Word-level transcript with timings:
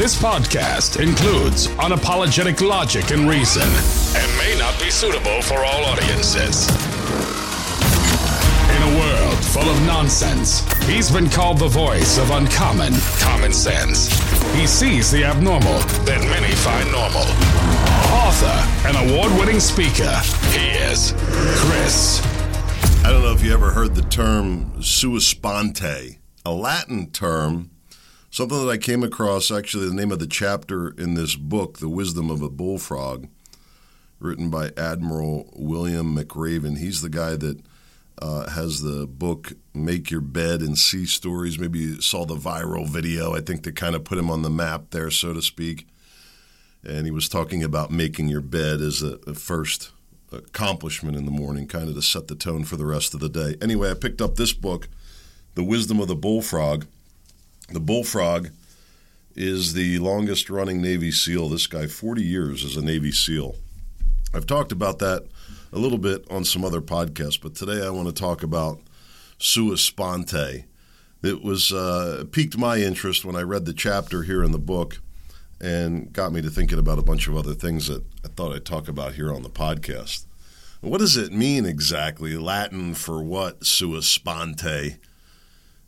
This 0.00 0.16
podcast 0.18 0.98
includes 0.98 1.66
unapologetic 1.76 2.66
logic 2.66 3.10
and 3.10 3.28
reason 3.28 3.68
and 4.16 4.38
may 4.38 4.58
not 4.58 4.80
be 4.80 4.88
suitable 4.88 5.42
for 5.42 5.58
all 5.62 5.84
audiences. 5.84 6.70
In 8.70 8.82
a 8.82 8.98
world 8.98 9.44
full 9.44 9.68
of 9.68 9.78
nonsense, 9.82 10.64
he's 10.84 11.10
been 11.10 11.28
called 11.28 11.58
the 11.58 11.68
voice 11.68 12.16
of 12.16 12.30
uncommon 12.30 12.94
common 13.18 13.52
sense. 13.52 14.08
He 14.54 14.66
sees 14.66 15.10
the 15.10 15.22
abnormal 15.22 15.80
that 16.06 16.22
many 16.30 16.54
find 16.54 16.90
normal. 16.90 17.28
Author 18.24 18.88
and 18.88 19.10
award 19.10 19.38
winning 19.38 19.60
speaker, 19.60 20.16
he 20.48 20.70
is 20.78 21.12
Chris. 21.60 22.22
I 23.04 23.10
don't 23.10 23.20
know 23.20 23.34
if 23.34 23.44
you 23.44 23.52
ever 23.52 23.72
heard 23.72 23.94
the 23.94 24.08
term 24.08 24.82
sua 24.82 25.20
sponte, 25.20 26.16
a 26.46 26.50
Latin 26.50 27.10
term, 27.10 27.70
something 28.30 28.64
that 28.64 28.70
I 28.70 28.78
came 28.78 29.02
across, 29.02 29.50
actually, 29.50 29.88
the 29.88 29.94
name 29.94 30.12
of 30.12 30.20
the 30.20 30.26
chapter 30.26 30.90
in 30.90 31.14
this 31.14 31.34
book, 31.34 31.78
The 31.78 31.88
Wisdom 31.88 32.30
of 32.30 32.42
a 32.42 32.48
Bullfrog, 32.48 33.26
written 34.18 34.50
by 34.50 34.70
Admiral 34.76 35.50
William 35.54 36.16
McRaven. 36.16 36.78
He's 36.78 37.02
the 37.02 37.08
guy 37.08 37.36
that 37.36 37.60
uh, 38.22 38.50
has 38.50 38.82
the 38.82 39.06
book 39.06 39.54
Make 39.74 40.10
Your 40.10 40.20
Bed 40.20 40.60
and 40.60 40.78
Sea 40.78 41.06
Stories. 41.06 41.58
Maybe 41.58 41.80
you 41.80 42.00
saw 42.00 42.24
the 42.24 42.36
viral 42.36 42.86
video, 42.86 43.34
I 43.34 43.40
think, 43.40 43.64
that 43.64 43.76
kind 43.76 43.94
of 43.94 44.04
put 44.04 44.18
him 44.18 44.30
on 44.30 44.42
the 44.42 44.50
map 44.50 44.90
there, 44.90 45.10
so 45.10 45.32
to 45.32 45.42
speak. 45.42 45.86
And 46.84 47.06
he 47.06 47.10
was 47.10 47.28
talking 47.28 47.64
about 47.64 47.90
making 47.90 48.28
your 48.28 48.40
bed 48.40 48.80
as 48.80 49.02
a, 49.02 49.18
a 49.26 49.34
first 49.34 49.90
accomplishment 50.32 51.16
in 51.16 51.24
the 51.24 51.30
morning, 51.30 51.66
kind 51.66 51.88
of 51.88 51.94
to 51.94 52.02
set 52.02 52.28
the 52.28 52.36
tone 52.36 52.64
for 52.64 52.76
the 52.76 52.86
rest 52.86 53.14
of 53.14 53.20
the 53.20 53.28
day. 53.28 53.56
Anyway, 53.60 53.90
I 53.90 53.94
picked 53.94 54.22
up 54.22 54.36
this 54.36 54.52
book, 54.52 54.88
The 55.56 55.64
Wisdom 55.64 55.98
of 55.98 56.08
the 56.08 56.14
Bullfrog. 56.14 56.86
The 57.72 57.80
bullfrog 57.80 58.48
is 59.36 59.74
the 59.74 59.98
longest 60.00 60.50
running 60.50 60.82
Navy 60.82 61.12
SEAL. 61.12 61.50
This 61.50 61.68
guy, 61.68 61.86
40 61.86 62.22
years 62.22 62.64
as 62.64 62.76
a 62.76 62.82
Navy 62.82 63.12
SEAL. 63.12 63.54
I've 64.34 64.46
talked 64.46 64.72
about 64.72 64.98
that 64.98 65.26
a 65.72 65.78
little 65.78 65.98
bit 65.98 66.24
on 66.30 66.44
some 66.44 66.64
other 66.64 66.80
podcasts, 66.80 67.40
but 67.40 67.54
today 67.54 67.86
I 67.86 67.90
want 67.90 68.08
to 68.08 68.14
talk 68.14 68.42
about 68.42 68.80
sua 69.38 69.76
sponte. 69.76 70.64
It 71.22 71.42
was 71.42 71.72
uh, 71.72 72.24
piqued 72.32 72.58
my 72.58 72.78
interest 72.78 73.24
when 73.24 73.36
I 73.36 73.42
read 73.42 73.66
the 73.66 73.72
chapter 73.72 74.22
here 74.22 74.42
in 74.42 74.50
the 74.50 74.58
book 74.58 75.00
and 75.60 76.12
got 76.12 76.32
me 76.32 76.42
to 76.42 76.50
thinking 76.50 76.78
about 76.78 76.98
a 76.98 77.02
bunch 77.02 77.28
of 77.28 77.36
other 77.36 77.54
things 77.54 77.86
that 77.86 78.02
I 78.24 78.28
thought 78.28 78.54
I'd 78.54 78.64
talk 78.64 78.88
about 78.88 79.14
here 79.14 79.32
on 79.32 79.42
the 79.42 79.50
podcast. 79.50 80.24
What 80.80 80.98
does 80.98 81.16
it 81.16 81.32
mean 81.32 81.66
exactly? 81.66 82.36
Latin 82.36 82.94
for 82.94 83.22
what? 83.22 83.64
Sua 83.64 84.00
sponte. 84.00 84.96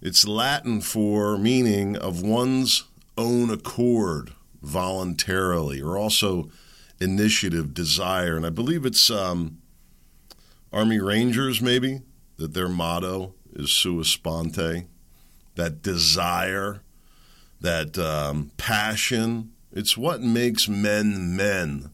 It's 0.02 0.26
Latin 0.26 0.80
for 0.80 1.38
meaning 1.38 1.96
of 1.96 2.22
one's 2.22 2.82
own 3.16 3.50
accord, 3.50 4.32
voluntarily, 4.60 5.80
or 5.80 5.96
also 5.96 6.50
initiative, 7.00 7.72
desire. 7.72 8.36
And 8.36 8.44
I 8.44 8.50
believe 8.50 8.84
it's 8.84 9.10
um, 9.10 9.58
Army 10.72 10.98
Rangers, 10.98 11.62
maybe, 11.62 12.00
that 12.36 12.52
their 12.52 12.68
motto 12.68 13.34
is 13.52 13.70
sua 13.70 14.02
sponte, 14.02 14.86
that 15.54 15.82
desire, 15.82 16.82
that 17.60 17.96
um, 17.96 18.50
passion. 18.56 19.52
It's 19.70 19.96
what 19.96 20.20
makes 20.20 20.68
men 20.68 21.36
men. 21.36 21.90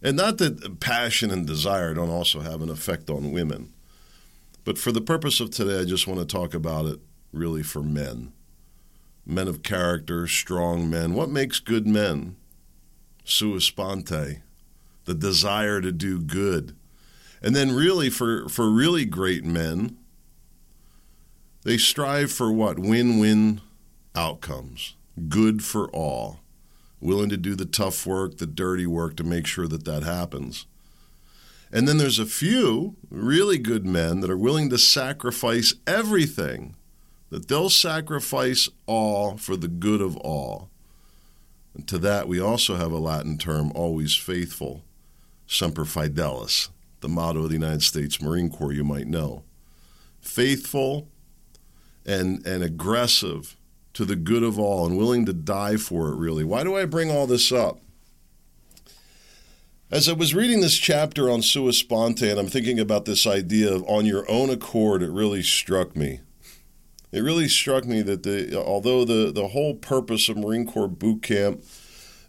And 0.00 0.16
not 0.16 0.38
that 0.38 0.78
passion 0.78 1.32
and 1.32 1.48
desire 1.48 1.94
don't 1.94 2.10
also 2.10 2.42
have 2.42 2.62
an 2.62 2.70
effect 2.70 3.10
on 3.10 3.32
women. 3.32 3.72
But 4.64 4.78
for 4.78 4.92
the 4.92 5.00
purpose 5.00 5.40
of 5.40 5.50
today, 5.50 5.80
I 5.80 5.84
just 5.84 6.06
want 6.06 6.20
to 6.20 6.26
talk 6.26 6.54
about 6.54 6.86
it 6.86 7.00
really 7.32 7.62
for 7.62 7.82
men. 7.82 8.32
Men 9.26 9.48
of 9.48 9.62
character, 9.62 10.26
strong 10.26 10.90
men. 10.90 11.14
What 11.14 11.30
makes 11.30 11.60
good 11.60 11.86
men? 11.86 12.36
Sua 13.24 13.60
sponte, 13.60 14.40
the 15.04 15.14
desire 15.14 15.80
to 15.80 15.92
do 15.92 16.20
good. 16.20 16.74
And 17.42 17.54
then, 17.54 17.72
really, 17.72 18.10
for, 18.10 18.48
for 18.48 18.70
really 18.70 19.04
great 19.04 19.44
men, 19.44 19.96
they 21.62 21.78
strive 21.78 22.32
for 22.32 22.52
what? 22.52 22.78
Win 22.78 23.18
win 23.18 23.60
outcomes. 24.14 24.96
Good 25.28 25.62
for 25.62 25.88
all. 25.90 26.40
Willing 27.00 27.30
to 27.30 27.36
do 27.36 27.54
the 27.54 27.64
tough 27.66 28.06
work, 28.06 28.38
the 28.38 28.46
dirty 28.46 28.86
work 28.86 29.16
to 29.16 29.24
make 29.24 29.46
sure 29.46 29.66
that 29.68 29.84
that 29.84 30.02
happens. 30.02 30.66
And 31.72 31.86
then 31.86 31.98
there's 31.98 32.18
a 32.18 32.26
few 32.26 32.96
really 33.10 33.58
good 33.58 33.86
men 33.86 34.20
that 34.20 34.30
are 34.30 34.36
willing 34.36 34.70
to 34.70 34.78
sacrifice 34.78 35.74
everything, 35.86 36.74
that 37.30 37.48
they'll 37.48 37.70
sacrifice 37.70 38.68
all 38.86 39.36
for 39.36 39.56
the 39.56 39.68
good 39.68 40.00
of 40.00 40.16
all. 40.18 40.68
And 41.74 41.86
to 41.88 41.98
that, 41.98 42.28
we 42.28 42.40
also 42.40 42.74
have 42.74 42.92
a 42.92 42.98
Latin 42.98 43.38
term, 43.38 43.72
always 43.74 44.16
faithful, 44.16 44.84
semper 45.46 45.84
fidelis, 45.84 46.68
the 47.00 47.08
motto 47.08 47.44
of 47.44 47.48
the 47.48 47.54
United 47.54 47.82
States 47.82 48.20
Marine 48.20 48.50
Corps, 48.50 48.72
you 48.72 48.84
might 48.84 49.06
know. 49.06 49.44
Faithful 50.20 51.08
and, 52.04 52.44
and 52.46 52.62
aggressive 52.62 53.56
to 53.94 54.04
the 54.04 54.16
good 54.16 54.42
of 54.42 54.58
all 54.58 54.86
and 54.86 54.98
willing 54.98 55.24
to 55.26 55.32
die 55.32 55.76
for 55.76 56.08
it, 56.08 56.16
really. 56.16 56.44
Why 56.44 56.64
do 56.64 56.76
I 56.76 56.84
bring 56.84 57.10
all 57.10 57.26
this 57.26 57.52
up? 57.52 57.78
As 59.90 60.08
I 60.08 60.12
was 60.12 60.34
reading 60.34 60.60
this 60.60 60.78
chapter 60.78 61.28
on 61.28 61.42
sua 61.42 61.72
sponte, 61.72 62.22
and 62.22 62.38
I'm 62.38 62.46
thinking 62.46 62.78
about 62.78 63.06
this 63.06 63.26
idea 63.26 63.72
of 63.72 63.82
on 63.88 64.06
your 64.06 64.28
own 64.30 64.48
accord, 64.48 65.02
it 65.02 65.10
really 65.10 65.42
struck 65.42 65.96
me. 65.96 66.20
It 67.12 67.20
really 67.20 67.48
struck 67.48 67.86
me 67.86 68.02
that 68.02 68.22
the 68.22 68.56
although 68.56 69.04
the, 69.04 69.32
the 69.32 69.48
whole 69.48 69.74
purpose 69.74 70.28
of 70.28 70.36
Marine 70.36 70.66
Corps 70.66 70.88
boot 70.88 71.22
camp 71.22 71.64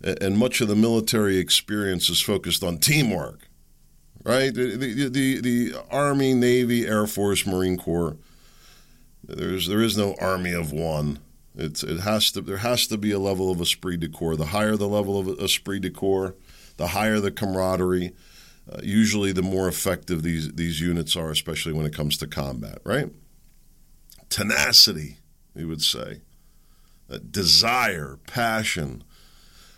and 0.04 0.38
much 0.38 0.62
of 0.62 0.68
the 0.68 0.76
military 0.76 1.38
experience 1.38 2.10
is 2.10 2.22
focused 2.22 2.64
on 2.64 2.80
teamwork, 2.80 3.48
right? 4.24 4.54
The, 4.54 4.76
the, 4.76 5.10
the, 5.10 5.42
the 5.42 5.74
Army, 5.92 6.34
Navy, 6.34 6.88
Air 6.88 7.06
Force, 7.06 7.46
Marine 7.46 7.78
Corps, 7.78 8.18
there's, 9.24 9.68
there 9.68 9.82
is 9.82 9.98
no 9.98 10.16
army 10.20 10.54
of 10.54 10.72
one. 10.72 11.20
It's, 11.56 11.84
it 11.84 12.00
has 12.00 12.32
to, 12.32 12.42
there 12.42 12.58
has 12.58 12.88
to 12.88 12.98
be 12.98 13.12
a 13.12 13.20
level 13.20 13.52
of 13.52 13.62
esprit 13.62 14.00
de 14.00 14.08
corps. 14.08 14.36
The 14.36 14.48
higher 14.48 14.76
the 14.76 14.88
level 14.88 15.20
of 15.20 15.40
esprit 15.40 15.82
de 15.82 15.90
corps, 15.90 16.36
the 16.78 16.88
higher 16.88 17.20
the 17.20 17.32
camaraderie, 17.32 18.14
uh, 18.72 18.80
usually 18.82 19.32
the 19.32 19.42
more 19.42 19.68
effective 19.68 20.24
these, 20.24 20.54
these 20.54 20.80
units 20.82 21.16
are, 21.16 21.30
especially 21.30 21.74
when 21.74 21.86
it 21.86 21.94
comes 21.94 22.18
to 22.18 22.28
combat, 22.28 22.80
right? 22.84 23.12
Tenacity, 24.32 25.18
we 25.54 25.66
would 25.66 25.84
say. 25.84 26.22
Desire, 27.30 28.18
passion. 28.26 29.04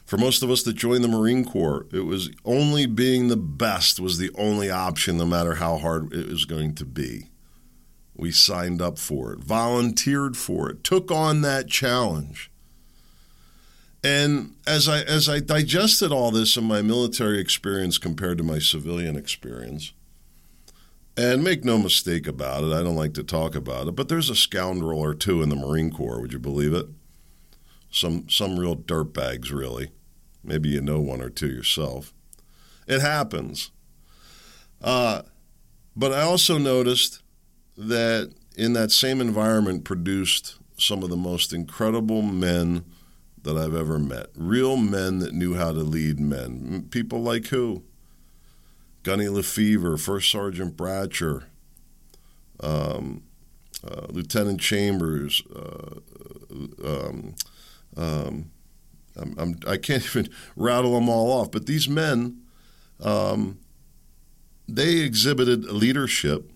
For 0.05 0.17
most 0.17 0.43
of 0.43 0.51
us 0.51 0.61
that 0.63 0.73
joined 0.75 1.03
the 1.03 1.07
Marine 1.07 1.43
Corps, 1.43 1.87
it 1.91 2.05
was 2.05 2.29
only 2.45 2.85
being 2.85 3.27
the 3.27 3.35
best 3.35 3.99
was 3.99 4.19
the 4.19 4.29
only 4.35 4.69
option, 4.69 5.17
no 5.17 5.25
matter 5.25 5.55
how 5.55 5.77
hard 5.77 6.13
it 6.13 6.29
was 6.29 6.45
going 6.45 6.75
to 6.75 6.85
be. 6.85 7.29
We 8.15 8.31
signed 8.31 8.79
up 8.79 8.99
for 8.99 9.33
it, 9.33 9.39
volunteered 9.39 10.37
for 10.37 10.69
it, 10.69 10.83
took 10.83 11.11
on 11.11 11.41
that 11.41 11.67
challenge. 11.67 12.51
And 14.03 14.53
as 14.67 14.87
I 14.87 15.01
as 15.01 15.27
I 15.27 15.39
digested 15.39 16.11
all 16.11 16.29
this 16.29 16.57
in 16.57 16.65
my 16.65 16.83
military 16.83 17.39
experience 17.39 17.97
compared 17.97 18.37
to 18.37 18.43
my 18.43 18.59
civilian 18.59 19.15
experience, 19.15 19.93
and 21.15 21.43
make 21.43 21.63
no 21.63 21.77
mistake 21.77 22.27
about 22.27 22.63
it, 22.63 22.73
I 22.73 22.83
don't 22.83 22.95
like 22.95 23.13
to 23.15 23.23
talk 23.23 23.55
about 23.55 23.87
it, 23.87 23.95
but 23.95 24.09
there's 24.09 24.29
a 24.29 24.35
scoundrel 24.35 24.99
or 24.99 25.13
two 25.13 25.41
in 25.41 25.49
the 25.49 25.55
Marine 25.55 25.91
Corps, 25.91 26.19
would 26.19 26.33
you 26.33 26.39
believe 26.39 26.73
it? 26.73 26.87
Some 27.91 28.27
some 28.27 28.59
real 28.59 28.75
dirtbags, 28.75 29.51
really. 29.51 29.91
Maybe 30.43 30.69
you 30.69 30.81
know 30.81 30.99
one 30.99 31.21
or 31.21 31.29
two 31.29 31.49
yourself. 31.49 32.13
It 32.87 33.01
happens. 33.01 33.71
Uh, 34.81 35.21
but 35.95 36.11
I 36.11 36.21
also 36.21 36.57
noticed 36.57 37.21
that 37.77 38.33
in 38.57 38.73
that 38.73 38.91
same 38.91 39.21
environment 39.21 39.85
produced 39.85 40.57
some 40.77 41.03
of 41.03 41.09
the 41.09 41.15
most 41.15 41.53
incredible 41.53 42.21
men 42.21 42.83
that 43.43 43.57
I've 43.57 43.75
ever 43.75 43.99
met. 43.99 44.27
Real 44.35 44.75
men 44.77 45.19
that 45.19 45.33
knew 45.33 45.55
how 45.55 45.71
to 45.71 45.79
lead 45.79 46.19
men. 46.19 46.87
People 46.89 47.21
like 47.21 47.47
who? 47.47 47.83
Gunny 49.03 49.27
Lefevre, 49.27 49.97
First 49.97 50.31
Sergeant 50.31 50.77
Bratcher, 50.77 51.43
um, 52.61 53.23
uh, 53.85 54.07
Lieutenant 54.09 54.61
Chambers. 54.61 55.43
Uh, 55.53 55.99
um, 56.83 57.35
um, 57.95 58.51
I'm, 59.15 59.35
I'm, 59.37 59.59
I 59.67 59.77
can 59.77 59.95
not 59.95 60.05
even 60.15 60.29
rattle 60.55 60.95
them 60.95 61.09
all 61.09 61.31
off, 61.31 61.51
but 61.51 61.65
these 61.65 61.87
men, 61.87 62.41
um, 63.01 63.59
they 64.67 64.99
exhibited 64.99 65.65
leadership 65.65 66.49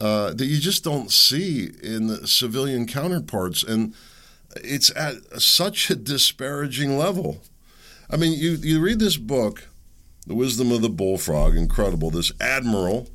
uh, 0.00 0.32
that 0.32 0.46
you 0.46 0.58
just 0.58 0.82
don't 0.82 1.12
see 1.12 1.70
in 1.82 2.06
the 2.08 2.26
civilian 2.26 2.86
counterparts. 2.86 3.62
And 3.62 3.94
it's 4.56 4.94
at 4.96 5.40
such 5.40 5.90
a 5.90 5.96
disparaging 5.96 6.96
level. 6.96 7.42
I 8.10 8.16
mean, 8.16 8.38
you, 8.38 8.52
you 8.52 8.80
read 8.80 8.98
this 8.98 9.16
book, 9.16 9.68
The 10.26 10.34
Wisdom 10.34 10.72
of 10.72 10.80
the 10.82 10.88
Bullfrog, 10.88 11.56
incredible. 11.56 12.10
This 12.10 12.32
admiral, 12.40 13.08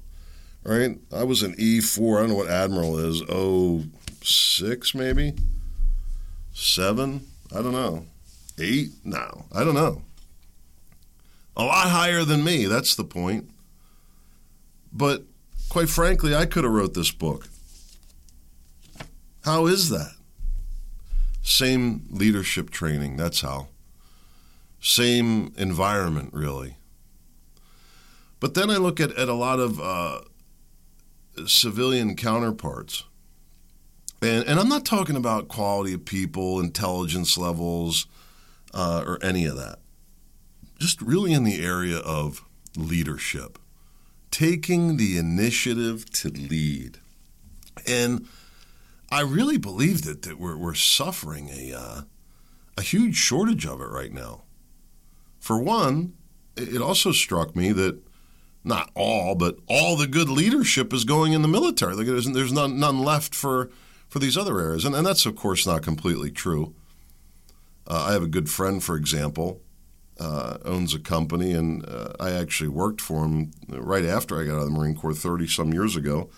right? 0.64 0.98
I 1.12 1.24
was 1.24 1.42
an 1.42 1.56
E4. 1.56 2.18
I 2.18 2.20
don't 2.22 2.30
know 2.30 2.36
what 2.36 2.50
admiral 2.50 2.98
is. 2.98 3.24
Oh, 3.28 3.84
six 4.22 4.94
maybe? 4.94 5.34
Seven? 6.54 7.26
I 7.56 7.62
don't 7.62 7.72
know. 7.72 8.06
Eight? 8.60 8.90
No, 9.04 9.46
I 9.52 9.64
don't 9.64 9.76
know. 9.76 10.04
A 11.58 11.64
lot 11.64 11.90
higher 11.90 12.24
than 12.24 12.44
me, 12.44 12.66
that's 12.66 12.96
the 12.96 13.04
point. 13.04 13.50
But 14.94 15.24
quite 15.70 15.90
frankly, 15.90 16.36
I 16.36 16.46
could 16.46 16.64
have 16.64 16.74
wrote 16.74 16.94
this 16.94 17.12
book. 17.12 17.48
How 19.44 19.66
is 19.66 19.90
that? 19.90 20.14
Same 21.42 22.06
leadership 22.12 22.70
training, 22.70 23.18
that's 23.18 23.42
how. 23.42 23.68
Same 24.82 25.54
environment, 25.58 26.30
really. 26.34 26.76
But 28.40 28.54
then 28.54 28.70
I 28.70 28.78
look 28.78 29.00
at, 29.00 29.12
at 29.18 29.28
a 29.28 29.34
lot 29.34 29.60
of 29.60 29.80
uh, 29.80 30.22
civilian 31.46 32.16
counterparts. 32.16 33.04
And, 34.22 34.46
and 34.46 34.60
I'm 34.60 34.70
not 34.70 34.86
talking 34.86 35.16
about 35.16 35.48
quality 35.48 35.94
of 35.94 36.06
people, 36.06 36.60
intelligence 36.60 37.38
levels, 37.38 38.08
uh, 38.74 39.04
or 39.06 39.20
any 39.24 39.46
of 39.46 39.56
that. 39.58 39.80
Just 40.78 41.02
really 41.02 41.34
in 41.34 41.44
the 41.44 41.64
area 41.64 41.98
of 41.98 42.44
leadership, 42.78 43.60
taking 44.32 44.98
the 44.98 45.18
initiative 45.18 46.10
to 46.12 46.30
lead. 46.30 47.00
And 47.88 48.28
I 49.12 49.22
really 49.22 49.58
believe 49.58 50.04
that, 50.04 50.22
that 50.24 50.40
we're, 50.40 50.58
we're 50.58 50.76
suffering 50.76 51.50
a, 51.50 51.74
uh, 51.74 52.02
a 52.78 52.82
huge 52.82 53.16
shortage 53.16 53.66
of 53.66 53.82
it 53.82 53.90
right 53.90 54.14
now. 54.14 54.44
For 55.40 55.60
one, 55.60 56.14
it 56.56 56.82
also 56.82 57.12
struck 57.12 57.56
me 57.56 57.72
that 57.72 58.02
not 58.64 58.92
all, 58.96 59.36
but 59.36 59.58
all 59.68 59.96
the 59.96 60.08
good 60.08 60.30
leadership 60.30 60.94
is 60.94 61.04
going 61.06 61.34
in 61.34 61.42
the 61.42 61.48
military. 61.48 61.96
Like 61.96 62.08
there's, 62.08 62.30
there's 62.32 62.52
none, 62.52 62.80
none 62.80 63.00
left 63.00 63.34
for, 63.34 63.70
for 64.08 64.20
these 64.20 64.38
other 64.38 64.60
areas. 64.60 64.86
And, 64.86 64.96
and 64.96 65.06
that's, 65.06 65.26
of 65.26 65.36
course, 65.36 65.66
not 65.66 65.82
completely 65.82 66.32
true. 66.32 66.74
Uh, 67.88 68.06
I 68.10 68.14
have 68.14 68.24
a 68.24 68.28
good 68.28 68.50
friend, 68.50 68.84
for 68.84 68.96
example, 68.96 69.62
uh, 70.20 70.58
owns 70.66 70.94
a 70.94 71.00
company, 71.00 71.54
and 71.54 71.88
uh, 71.88 72.14
I 72.20 72.32
actually 72.32 72.70
worked 72.70 73.02
for 73.02 73.26
him 73.26 73.52
right 73.68 74.06
after 74.06 74.40
I 74.40 74.46
got 74.46 74.56
out 74.56 74.60
of 74.60 74.66
the 74.66 74.78
Marine 74.78 74.96
Corps 74.96 75.14
30 75.14 75.48
some 75.48 75.74
years 75.74 75.96
ago. 75.96 76.30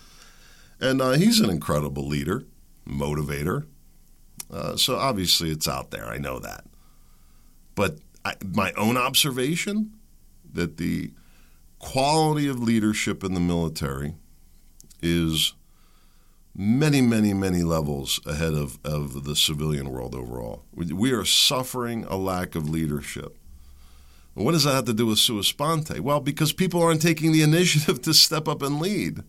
And 0.80 1.02
uh, 1.02 1.12
he's 1.12 1.40
an 1.40 1.50
incredible 1.50 2.06
leader, 2.06 2.44
motivator. 2.88 3.66
Uh, 4.50 4.76
so 4.76 4.96
obviously 4.96 5.50
it's 5.50 5.68
out 5.68 5.90
there. 5.90 6.06
I 6.06 6.18
know 6.18 6.38
that. 6.38 6.64
But 7.74 7.98
I, 8.24 8.34
my 8.44 8.72
own 8.72 8.96
observation 8.96 9.92
that 10.52 10.76
the 10.76 11.12
quality 11.82 12.48
of 12.48 12.62
leadership 12.62 13.22
in 13.22 13.34
the 13.34 13.40
military 13.40 14.14
is 15.02 15.52
many, 16.54 17.02
many, 17.02 17.34
many 17.34 17.62
levels 17.62 18.20
ahead 18.24 18.54
of, 18.54 18.78
of 18.84 19.24
the 19.24 19.36
civilian 19.36 19.90
world 19.90 20.14
overall. 20.14 20.64
We, 20.72 21.12
are 21.12 21.24
suffering 21.24 22.04
a 22.04 22.16
lack 22.16 22.54
of 22.54 22.70
leadership. 22.70 23.36
what 24.34 24.52
does 24.52 24.64
that 24.64 24.74
have 24.74 24.84
to 24.86 24.94
do 24.94 25.06
with 25.06 25.18
sua 25.18 25.42
sponte? 25.42 26.00
Well, 26.00 26.20
because 26.20 26.52
people 26.52 26.82
aren't 26.82 27.02
taking 27.02 27.32
the 27.32 27.42
initiative 27.50 28.00
to 28.02 28.14
step 28.14 28.48
up 28.48 28.62
and 28.62 28.80
lead. 28.80 29.24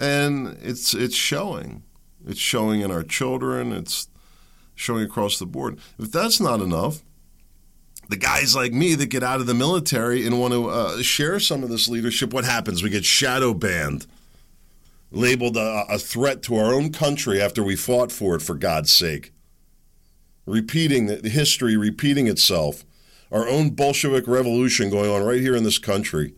And 0.00 0.58
it's 0.60 0.92
it's 0.92 1.14
showing. 1.14 1.82
It's 2.26 2.40
showing 2.40 2.82
in 2.82 2.90
our 2.90 3.02
children, 3.02 3.72
it's 3.72 4.08
showing 4.74 5.04
across 5.04 5.38
the 5.38 5.46
board. 5.46 5.78
If 5.98 6.12
that's 6.12 6.38
not 6.38 6.60
enough, 6.60 7.02
the 8.08 8.16
guys 8.16 8.54
like 8.54 8.72
me 8.72 8.94
that 8.94 9.06
get 9.06 9.22
out 9.22 9.40
of 9.40 9.46
the 9.46 9.54
military 9.54 10.26
and 10.26 10.40
want 10.40 10.52
to 10.52 10.68
uh, 10.68 11.02
share 11.02 11.40
some 11.40 11.62
of 11.62 11.68
this 11.68 11.88
leadership, 11.88 12.32
what 12.32 12.44
happens? 12.44 12.82
We 12.82 12.90
get 12.90 13.04
shadow 13.04 13.52
banned, 13.52 14.06
labeled 15.10 15.56
a, 15.56 15.84
a, 15.88 15.98
threat 15.98 16.42
to 16.44 16.56
our 16.56 16.72
own 16.72 16.92
country 16.92 17.40
after 17.40 17.62
we 17.62 17.74
fought 17.74 18.12
for 18.12 18.36
it, 18.36 18.42
for 18.42 18.54
God's 18.54 18.92
sake. 18.92 19.32
Repeating 20.44 21.06
the 21.06 21.28
history, 21.28 21.76
repeating 21.76 22.28
itself. 22.28 22.84
Our 23.32 23.48
own 23.48 23.70
Bolshevik 23.70 24.28
revolution 24.28 24.88
going 24.88 25.10
on 25.10 25.24
right 25.24 25.40
here 25.40 25.56
in 25.56 25.64
this 25.64 25.78
country. 25.78 26.34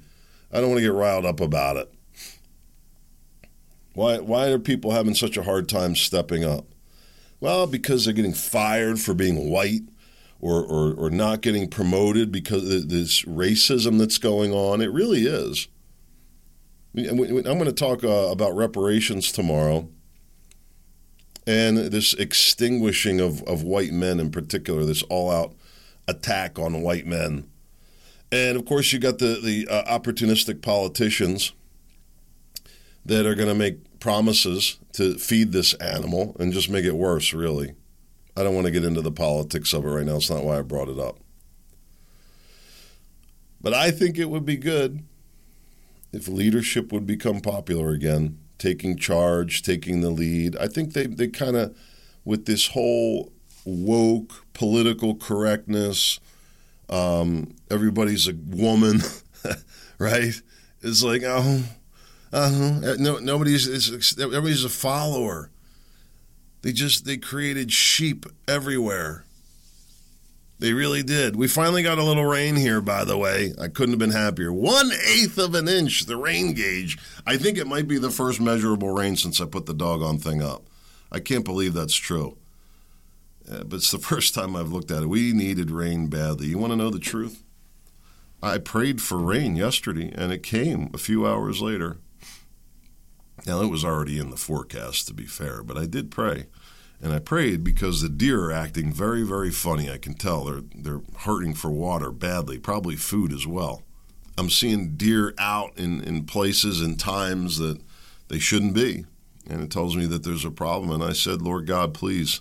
I 0.50 0.60
don't 0.60 0.70
want 0.70 0.78
to 0.78 0.86
get 0.86 0.94
riled 0.94 1.26
up 1.26 1.40
about 1.40 1.76
it. 1.76 1.92
Why, 3.92 4.18
why 4.20 4.46
are 4.46 4.58
people 4.58 4.92
having 4.92 5.14
such 5.14 5.36
a 5.36 5.42
hard 5.42 5.68
time 5.68 5.94
stepping 5.94 6.44
up? 6.44 6.64
Well, 7.40 7.66
because 7.66 8.04
they're 8.04 8.14
getting 8.14 8.32
fired 8.32 9.00
for 9.00 9.12
being 9.12 9.50
white 9.50 9.82
or, 10.40 10.62
or, 10.62 10.94
or 10.94 11.10
not 11.10 11.40
getting 11.40 11.68
promoted 11.68 12.30
because 12.30 12.62
of 12.72 12.88
this 12.88 13.22
racism 13.22 13.98
that's 13.98 14.18
going 14.18 14.52
on. 14.52 14.80
It 14.80 14.92
really 14.92 15.26
is. 15.26 15.68
I'm 16.96 17.16
going 17.16 17.64
to 17.64 17.72
talk 17.72 18.02
uh, 18.02 18.08
about 18.08 18.56
reparations 18.56 19.30
tomorrow 19.30 19.88
and 21.48 21.78
this 21.78 22.12
extinguishing 22.12 23.20
of, 23.20 23.42
of 23.44 23.62
white 23.62 23.92
men 23.92 24.20
in 24.20 24.30
particular, 24.30 24.84
this 24.84 25.02
all 25.04 25.30
out 25.30 25.54
attack 26.06 26.58
on 26.58 26.82
white 26.82 27.06
men. 27.06 27.48
And 28.30 28.58
of 28.58 28.66
course, 28.66 28.92
you 28.92 28.98
got 28.98 29.18
the, 29.18 29.40
the 29.42 29.66
uh, 29.68 29.98
opportunistic 29.98 30.60
politicians 30.60 31.52
that 33.06 33.24
are 33.24 33.34
going 33.34 33.48
to 33.48 33.54
make 33.54 33.98
promises 33.98 34.78
to 34.92 35.16
feed 35.16 35.52
this 35.52 35.72
animal 35.74 36.36
and 36.38 36.52
just 36.52 36.68
make 36.68 36.84
it 36.84 36.96
worse, 36.96 37.32
really. 37.32 37.74
I 38.38 38.44
don't 38.44 38.54
want 38.54 38.66
to 38.66 38.70
get 38.70 38.84
into 38.84 39.00
the 39.00 39.10
politics 39.10 39.72
of 39.72 39.84
it 39.84 39.88
right 39.88 40.06
now. 40.06 40.16
It's 40.16 40.30
not 40.30 40.44
why 40.44 40.58
I 40.58 40.62
brought 40.62 40.88
it 40.88 40.98
up. 40.98 41.18
But 43.60 43.74
I 43.74 43.90
think 43.90 44.16
it 44.16 44.30
would 44.30 44.46
be 44.46 44.56
good 44.56 45.02
if 46.12 46.28
leadership 46.28 46.92
would 46.92 47.04
become 47.04 47.40
popular 47.40 47.90
again, 47.90 48.38
taking 48.56 48.96
charge, 48.96 49.62
taking 49.62 50.02
the 50.02 50.10
lead. 50.10 50.56
I 50.56 50.68
think 50.68 50.92
they, 50.92 51.06
they 51.06 51.26
kind 51.26 51.56
of, 51.56 51.76
with 52.24 52.46
this 52.46 52.68
whole 52.68 53.32
woke 53.64 54.44
political 54.52 55.16
correctness, 55.16 56.20
um, 56.88 57.56
everybody's 57.68 58.28
a 58.28 58.34
woman, 58.34 59.00
right? 59.98 60.40
It's 60.80 61.02
like, 61.02 61.22
oh, 61.24 61.64
uh-huh. 62.32 62.94
no, 63.00 63.18
nobody's, 63.18 63.66
everybody's 64.16 64.64
a 64.64 64.68
follower. 64.68 65.50
They 66.62 66.72
just 66.72 67.04
they 67.04 67.16
created 67.16 67.72
sheep 67.72 68.26
everywhere. 68.46 69.24
They 70.60 70.72
really 70.72 71.04
did. 71.04 71.36
We 71.36 71.46
finally 71.46 71.84
got 71.84 71.98
a 71.98 72.02
little 72.02 72.24
rain 72.24 72.56
here, 72.56 72.80
by 72.80 73.04
the 73.04 73.16
way. 73.16 73.54
I 73.60 73.68
couldn't 73.68 73.92
have 73.92 74.00
been 74.00 74.10
happier. 74.10 74.52
One 74.52 74.90
eighth 75.06 75.38
of 75.38 75.54
an 75.54 75.68
inch, 75.68 76.06
the 76.06 76.16
rain 76.16 76.52
gauge. 76.52 76.98
I 77.24 77.36
think 77.36 77.58
it 77.58 77.68
might 77.68 77.86
be 77.86 77.98
the 77.98 78.10
first 78.10 78.40
measurable 78.40 78.90
rain 78.90 79.14
since 79.16 79.40
I 79.40 79.46
put 79.46 79.66
the 79.66 79.74
doggone 79.74 80.18
thing 80.18 80.42
up. 80.42 80.64
I 81.12 81.20
can't 81.20 81.44
believe 81.44 81.74
that's 81.74 81.94
true. 81.94 82.38
Uh, 83.50 83.62
but 83.64 83.76
it's 83.76 83.92
the 83.92 83.98
first 84.10 84.34
time 84.34 84.56
I've 84.56 84.72
looked 84.72 84.90
at 84.90 85.04
it. 85.04 85.08
We 85.08 85.32
needed 85.32 85.70
rain 85.70 86.08
badly. 86.08 86.48
You 86.48 86.58
want 86.58 86.72
to 86.72 86.76
know 86.76 86.90
the 86.90 86.98
truth? 86.98 87.44
I 88.42 88.58
prayed 88.58 89.00
for 89.00 89.18
rain 89.18 89.56
yesterday, 89.56 90.12
and 90.14 90.32
it 90.32 90.42
came 90.42 90.90
a 90.92 90.98
few 90.98 91.26
hours 91.26 91.60
later. 91.60 91.98
Now, 93.46 93.62
it 93.62 93.68
was 93.68 93.84
already 93.84 94.18
in 94.18 94.30
the 94.30 94.36
forecast, 94.36 95.06
to 95.08 95.14
be 95.14 95.26
fair, 95.26 95.62
but 95.62 95.78
I 95.78 95.86
did 95.86 96.10
pray. 96.10 96.46
And 97.00 97.12
I 97.12 97.20
prayed 97.20 97.62
because 97.62 98.00
the 98.00 98.08
deer 98.08 98.46
are 98.46 98.52
acting 98.52 98.92
very, 98.92 99.22
very 99.22 99.50
funny. 99.50 99.90
I 99.90 99.98
can 99.98 100.14
tell 100.14 100.44
they're 100.44 100.62
they're 100.74 101.00
hurting 101.18 101.54
for 101.54 101.70
water 101.70 102.10
badly, 102.10 102.58
probably 102.58 102.96
food 102.96 103.32
as 103.32 103.46
well. 103.46 103.82
I'm 104.36 104.50
seeing 104.50 104.96
deer 104.96 105.34
out 105.38 105.72
in, 105.76 106.00
in 106.02 106.24
places 106.24 106.80
and 106.80 106.98
times 106.98 107.58
that 107.58 107.80
they 108.28 108.38
shouldn't 108.38 108.74
be. 108.74 109.04
And 109.48 109.62
it 109.62 109.70
tells 109.70 109.96
me 109.96 110.06
that 110.06 110.24
there's 110.24 110.44
a 110.44 110.50
problem. 110.50 110.90
And 110.90 111.02
I 111.02 111.12
said, 111.12 111.40
Lord 111.40 111.66
God, 111.66 111.94
please, 111.94 112.40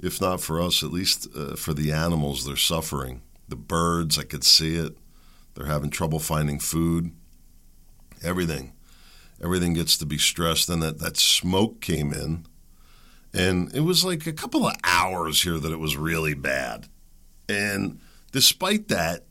if 0.00 0.20
not 0.20 0.40
for 0.40 0.60
us, 0.60 0.82
at 0.82 0.92
least 0.92 1.28
uh, 1.36 1.56
for 1.56 1.74
the 1.74 1.92
animals, 1.92 2.44
they're 2.44 2.56
suffering. 2.56 3.22
The 3.48 3.56
birds, 3.56 4.18
I 4.18 4.24
could 4.24 4.44
see 4.44 4.76
it. 4.76 4.96
They're 5.54 5.66
having 5.66 5.90
trouble 5.90 6.18
finding 6.18 6.58
food. 6.58 7.12
Everything 8.22 8.72
everything 9.42 9.74
gets 9.74 9.96
to 9.98 10.06
be 10.06 10.18
stressed. 10.18 10.68
Then 10.68 10.80
that, 10.80 10.98
that 10.98 11.16
smoke 11.16 11.80
came 11.80 12.12
in, 12.12 12.46
and 13.34 13.74
it 13.74 13.80
was 13.80 14.04
like 14.04 14.26
a 14.26 14.32
couple 14.32 14.66
of 14.66 14.76
hours 14.84 15.42
here 15.42 15.58
that 15.58 15.72
it 15.72 15.80
was 15.80 15.96
really 15.96 16.34
bad. 16.34 16.88
And 17.48 18.00
despite 18.30 18.88
that, 18.88 19.24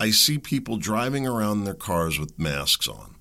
I 0.00 0.10
see 0.10 0.38
people 0.38 0.76
driving 0.76 1.26
around 1.26 1.58
in 1.58 1.64
their 1.64 1.74
cars 1.74 2.18
with 2.18 2.38
masks 2.38 2.88
on. 2.88 3.14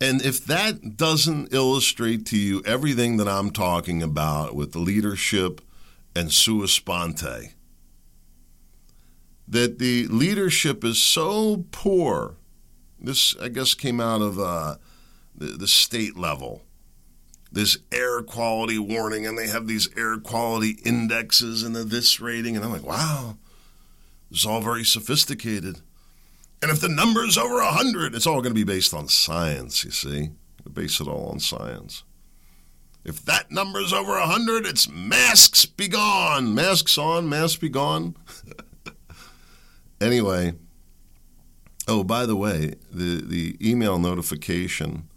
And 0.00 0.20
if 0.20 0.44
that 0.46 0.96
doesn't 0.96 1.54
illustrate 1.54 2.26
to 2.26 2.36
you 2.36 2.60
everything 2.66 3.18
that 3.18 3.28
I'm 3.28 3.52
talking 3.52 4.02
about 4.02 4.56
with 4.56 4.74
leadership 4.74 5.60
and 6.16 6.32
sua 6.32 6.66
sponte, 6.66 7.54
that 9.46 9.78
the 9.78 10.08
leadership 10.08 10.82
is 10.82 11.00
so 11.00 11.66
poor 11.70 12.36
this, 13.02 13.36
I 13.40 13.48
guess, 13.48 13.74
came 13.74 14.00
out 14.00 14.22
of 14.22 14.38
uh, 14.38 14.76
the, 15.34 15.46
the 15.46 15.68
state 15.68 16.16
level. 16.16 16.62
This 17.50 17.76
air 17.92 18.22
quality 18.22 18.78
warning, 18.78 19.26
and 19.26 19.36
they 19.36 19.48
have 19.48 19.66
these 19.66 19.90
air 19.96 20.16
quality 20.18 20.78
indexes 20.84 21.62
and 21.62 21.76
the 21.76 21.84
this 21.84 22.20
rating, 22.20 22.56
and 22.56 22.64
I'm 22.64 22.72
like, 22.72 22.86
wow, 22.86 23.36
it's 24.30 24.46
all 24.46 24.62
very 24.62 24.84
sophisticated. 24.84 25.80
And 26.62 26.70
if 26.70 26.80
the 26.80 26.88
number's 26.88 27.36
over 27.36 27.56
100, 27.56 28.14
it's 28.14 28.26
all 28.26 28.40
going 28.40 28.54
to 28.54 28.58
be 28.58 28.64
based 28.64 28.94
on 28.94 29.08
science, 29.08 29.84
you 29.84 29.90
see. 29.90 30.30
Base 30.72 31.00
it 31.00 31.08
all 31.08 31.26
on 31.26 31.40
science. 31.40 32.04
If 33.04 33.24
that 33.24 33.50
number's 33.50 33.92
over 33.92 34.12
100, 34.12 34.64
it's 34.64 34.88
masks 34.88 35.66
be 35.66 35.88
gone. 35.88 36.54
Masks 36.54 36.96
on, 36.96 37.28
masks 37.28 37.56
be 37.56 37.68
gone. 37.68 38.14
anyway, 40.00 40.54
oh, 41.88 42.04
by 42.04 42.26
the 42.26 42.36
way, 42.36 42.74
the, 42.90 43.22
the 43.22 43.56
email 43.60 43.98
notification 43.98 45.08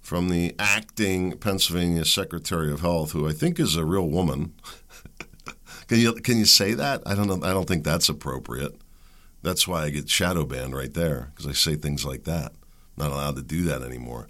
from 0.00 0.28
the 0.28 0.54
acting 0.58 1.32
Pennsylvania 1.38 2.04
Secretary 2.04 2.70
of 2.70 2.80
Health, 2.80 3.12
who 3.12 3.26
I 3.28 3.32
think 3.32 3.58
is 3.58 3.74
a 3.76 3.84
real 3.84 4.08
woman. 4.08 4.52
can 5.88 5.98
you 5.98 6.12
can 6.14 6.36
you 6.36 6.44
say 6.44 6.74
that? 6.74 7.02
I 7.06 7.14
don't 7.14 7.26
know. 7.26 7.40
I 7.42 7.52
don't 7.52 7.66
think 7.66 7.84
that's 7.84 8.08
appropriate. 8.08 8.76
That's 9.42 9.66
why 9.66 9.84
I 9.84 9.90
get 9.90 10.08
shadow 10.08 10.44
banned 10.44 10.74
right 10.74 10.92
there 10.92 11.30
because 11.30 11.46
I 11.46 11.52
say 11.52 11.76
things 11.76 12.04
like 12.04 12.24
that. 12.24 12.52
Not 12.96 13.12
allowed 13.12 13.36
to 13.36 13.42
do 13.42 13.62
that 13.64 13.82
anymore. 13.82 14.28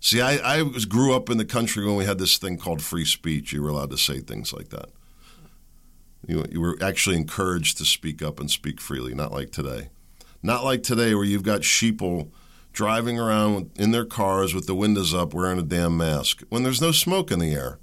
See, 0.00 0.20
I, 0.20 0.36
I 0.36 0.62
was, 0.62 0.84
grew 0.84 1.14
up 1.14 1.30
in 1.30 1.38
the 1.38 1.44
country 1.44 1.84
when 1.84 1.96
we 1.96 2.04
had 2.04 2.18
this 2.18 2.38
thing 2.38 2.56
called 2.58 2.82
free 2.82 3.04
speech. 3.04 3.52
You 3.52 3.62
were 3.62 3.70
allowed 3.70 3.90
to 3.90 3.98
say 3.98 4.20
things 4.20 4.52
like 4.52 4.68
that. 4.68 4.90
You, 6.26 6.44
you 6.50 6.60
were 6.60 6.76
actually 6.80 7.16
encouraged 7.16 7.78
to 7.78 7.84
speak 7.84 8.22
up 8.22 8.38
and 8.38 8.50
speak 8.50 8.80
freely, 8.80 9.14
not 9.14 9.32
like 9.32 9.50
today. 9.50 9.88
Not 10.46 10.62
like 10.62 10.84
today 10.84 11.12
where 11.12 11.24
you've 11.24 11.42
got 11.42 11.62
sheeple 11.62 12.30
driving 12.72 13.18
around 13.18 13.72
in 13.74 13.90
their 13.90 14.04
cars 14.04 14.54
with 14.54 14.66
the 14.66 14.76
windows 14.76 15.12
up 15.12 15.34
wearing 15.34 15.58
a 15.58 15.62
damn 15.62 15.96
mask 15.96 16.44
when 16.50 16.62
there's 16.62 16.80
no 16.80 16.92
smoke 16.92 17.32
in 17.32 17.40
the 17.40 17.52
air. 17.52 17.80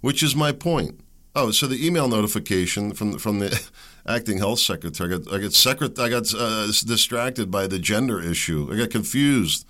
Which 0.00 0.22
is 0.22 0.34
my 0.34 0.52
point. 0.52 1.00
Oh, 1.36 1.50
so 1.50 1.66
the 1.66 1.86
email 1.86 2.08
notification 2.08 2.92
from 2.94 3.18
from 3.18 3.40
the 3.40 3.62
acting 4.06 4.38
health 4.38 4.60
secretary. 4.60 5.12
I 5.12 5.18
got 5.18 5.32
I 5.34 5.38
got, 5.38 5.52
secret, 5.52 5.98
I 5.98 6.08
got 6.08 6.32
uh, 6.34 6.66
distracted 6.86 7.50
by 7.50 7.66
the 7.66 7.78
gender 7.78 8.22
issue. 8.22 8.70
I 8.72 8.78
got 8.78 8.88
confused. 8.88 9.66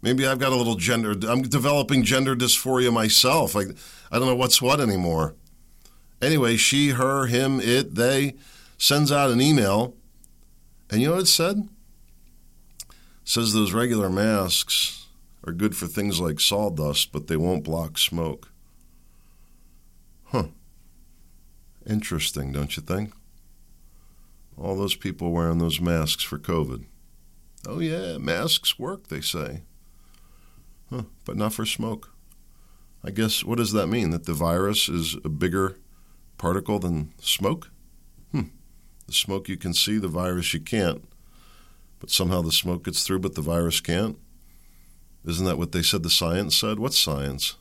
Maybe 0.00 0.24
I've 0.24 0.38
got 0.38 0.52
a 0.52 0.56
little 0.56 0.76
gender. 0.76 1.10
I'm 1.28 1.42
developing 1.42 2.04
gender 2.04 2.36
dysphoria 2.36 2.92
myself. 2.92 3.56
Like 3.56 3.74
I 4.12 4.20
don't 4.20 4.28
know 4.28 4.36
what's 4.36 4.62
what 4.62 4.80
anymore. 4.80 5.34
Anyway, 6.20 6.56
she, 6.56 6.90
her, 6.90 7.26
him, 7.26 7.58
it, 7.58 7.96
they 7.96 8.34
sends 8.78 9.10
out 9.10 9.32
an 9.32 9.40
email, 9.40 9.96
and 10.92 11.00
you 11.00 11.08
know 11.08 11.14
what 11.14 11.22
it 11.22 11.26
said? 11.26 11.68
It 12.88 12.94
says 13.24 13.52
those 13.52 13.72
regular 13.72 14.10
masks 14.10 15.06
are 15.44 15.52
good 15.52 15.74
for 15.74 15.86
things 15.86 16.20
like 16.20 16.38
sawdust, 16.38 17.12
but 17.12 17.26
they 17.26 17.36
won't 17.36 17.64
block 17.64 17.96
smoke. 17.96 18.50
Huh. 20.24 20.48
Interesting, 21.88 22.52
don't 22.52 22.76
you 22.76 22.82
think? 22.82 23.12
All 24.56 24.76
those 24.76 24.94
people 24.94 25.32
wearing 25.32 25.58
those 25.58 25.80
masks 25.80 26.22
for 26.22 26.38
COVID. 26.38 26.84
Oh, 27.66 27.80
yeah, 27.80 28.18
masks 28.18 28.78
work, 28.78 29.08
they 29.08 29.20
say. 29.20 29.62
Huh, 30.90 31.04
but 31.24 31.36
not 31.36 31.54
for 31.54 31.64
smoke. 31.64 32.10
I 33.02 33.10
guess, 33.10 33.42
what 33.42 33.58
does 33.58 33.72
that 33.72 33.86
mean? 33.86 34.10
That 34.10 34.26
the 34.26 34.34
virus 34.34 34.88
is 34.90 35.16
a 35.24 35.28
bigger 35.30 35.78
particle 36.36 36.78
than 36.78 37.14
smoke? 37.18 37.71
The 39.12 39.16
smoke 39.16 39.46
you 39.46 39.58
can 39.58 39.74
see, 39.74 39.98
the 39.98 40.08
virus 40.08 40.54
you 40.54 40.60
can't. 40.60 41.04
But 42.00 42.10
somehow 42.10 42.40
the 42.40 42.50
smoke 42.50 42.84
gets 42.86 43.02
through, 43.02 43.18
but 43.18 43.34
the 43.34 43.42
virus 43.42 43.78
can't? 43.78 44.16
Isn't 45.26 45.44
that 45.44 45.58
what 45.58 45.72
they 45.72 45.82
said 45.82 46.02
the 46.02 46.08
science 46.08 46.56
said? 46.56 46.78
What's 46.78 46.98
science? 46.98 47.56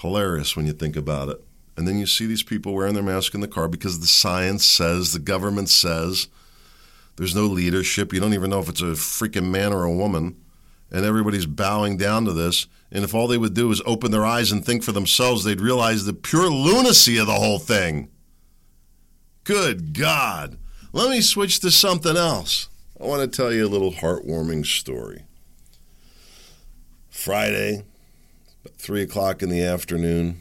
Hilarious 0.00 0.54
when 0.54 0.66
you 0.66 0.74
think 0.74 0.96
about 0.96 1.30
it. 1.30 1.42
And 1.78 1.88
then 1.88 1.98
you 1.98 2.04
see 2.04 2.26
these 2.26 2.42
people 2.42 2.74
wearing 2.74 2.92
their 2.92 3.02
mask 3.02 3.32
in 3.32 3.40
the 3.40 3.48
car 3.48 3.68
because 3.68 4.00
the 4.00 4.06
science 4.06 4.66
says, 4.66 5.14
the 5.14 5.18
government 5.18 5.70
says, 5.70 6.28
there's 7.16 7.34
no 7.34 7.46
leadership. 7.46 8.12
You 8.12 8.20
don't 8.20 8.34
even 8.34 8.50
know 8.50 8.60
if 8.60 8.68
it's 8.68 8.82
a 8.82 8.92
freaking 8.92 9.48
man 9.48 9.72
or 9.72 9.84
a 9.84 9.90
woman. 9.90 10.36
And 10.90 11.06
everybody's 11.06 11.46
bowing 11.46 11.96
down 11.96 12.26
to 12.26 12.34
this. 12.34 12.66
And 12.90 13.02
if 13.02 13.14
all 13.14 13.28
they 13.28 13.38
would 13.38 13.54
do 13.54 13.70
is 13.70 13.80
open 13.86 14.10
their 14.10 14.26
eyes 14.26 14.52
and 14.52 14.62
think 14.62 14.82
for 14.82 14.92
themselves, 14.92 15.42
they'd 15.42 15.58
realize 15.58 16.04
the 16.04 16.12
pure 16.12 16.50
lunacy 16.50 17.16
of 17.16 17.28
the 17.28 17.32
whole 17.32 17.58
thing. 17.58 18.10
Good 19.44 19.98
God. 19.98 20.56
Let 20.92 21.10
me 21.10 21.20
switch 21.20 21.58
to 21.60 21.70
something 21.72 22.16
else. 22.16 22.68
I 23.00 23.06
want 23.06 23.22
to 23.22 23.36
tell 23.36 23.52
you 23.52 23.66
a 23.66 23.68
little 23.68 23.90
heartwarming 23.90 24.64
story. 24.66 25.24
Friday, 27.10 27.84
about 28.64 28.76
3 28.76 29.02
o'clock 29.02 29.42
in 29.42 29.48
the 29.48 29.64
afternoon, 29.64 30.38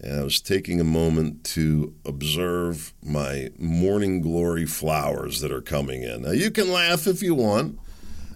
and 0.00 0.20
I 0.20 0.22
was 0.22 0.40
taking 0.40 0.80
a 0.80 0.84
moment 0.84 1.42
to 1.46 1.94
observe 2.04 2.92
my 3.02 3.50
morning 3.58 4.20
glory 4.20 4.66
flowers 4.66 5.40
that 5.40 5.50
are 5.50 5.60
coming 5.60 6.04
in. 6.04 6.22
Now, 6.22 6.30
you 6.30 6.52
can 6.52 6.70
laugh 6.70 7.08
if 7.08 7.22
you 7.22 7.34
want, 7.34 7.78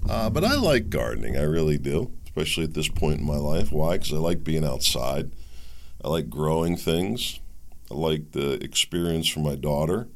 uh, 0.09 0.31
but 0.31 0.45
I 0.45 0.57
like 0.57 0.91
gardening. 0.91 1.37
I 1.37 1.43
really 1.43 1.79
do, 1.79 2.11
especially 2.25 2.65
at 2.65 2.75
this 2.75 2.89
point 2.89 3.21
in 3.21 3.27
my 3.27 3.37
life. 3.37 3.71
Why? 3.71 3.99
Because 3.99 4.13
I 4.13 4.17
like 4.17 4.43
being 4.43 4.65
outside, 4.65 5.31
I 6.05 6.09
like 6.09 6.29
growing 6.29 6.77
things, 6.77 7.39
I 7.91 7.95
like 7.95 8.33
the 8.33 8.63
experience 8.63 9.29
for 9.29 9.41
my 9.41 9.55
daughter, 9.55 10.09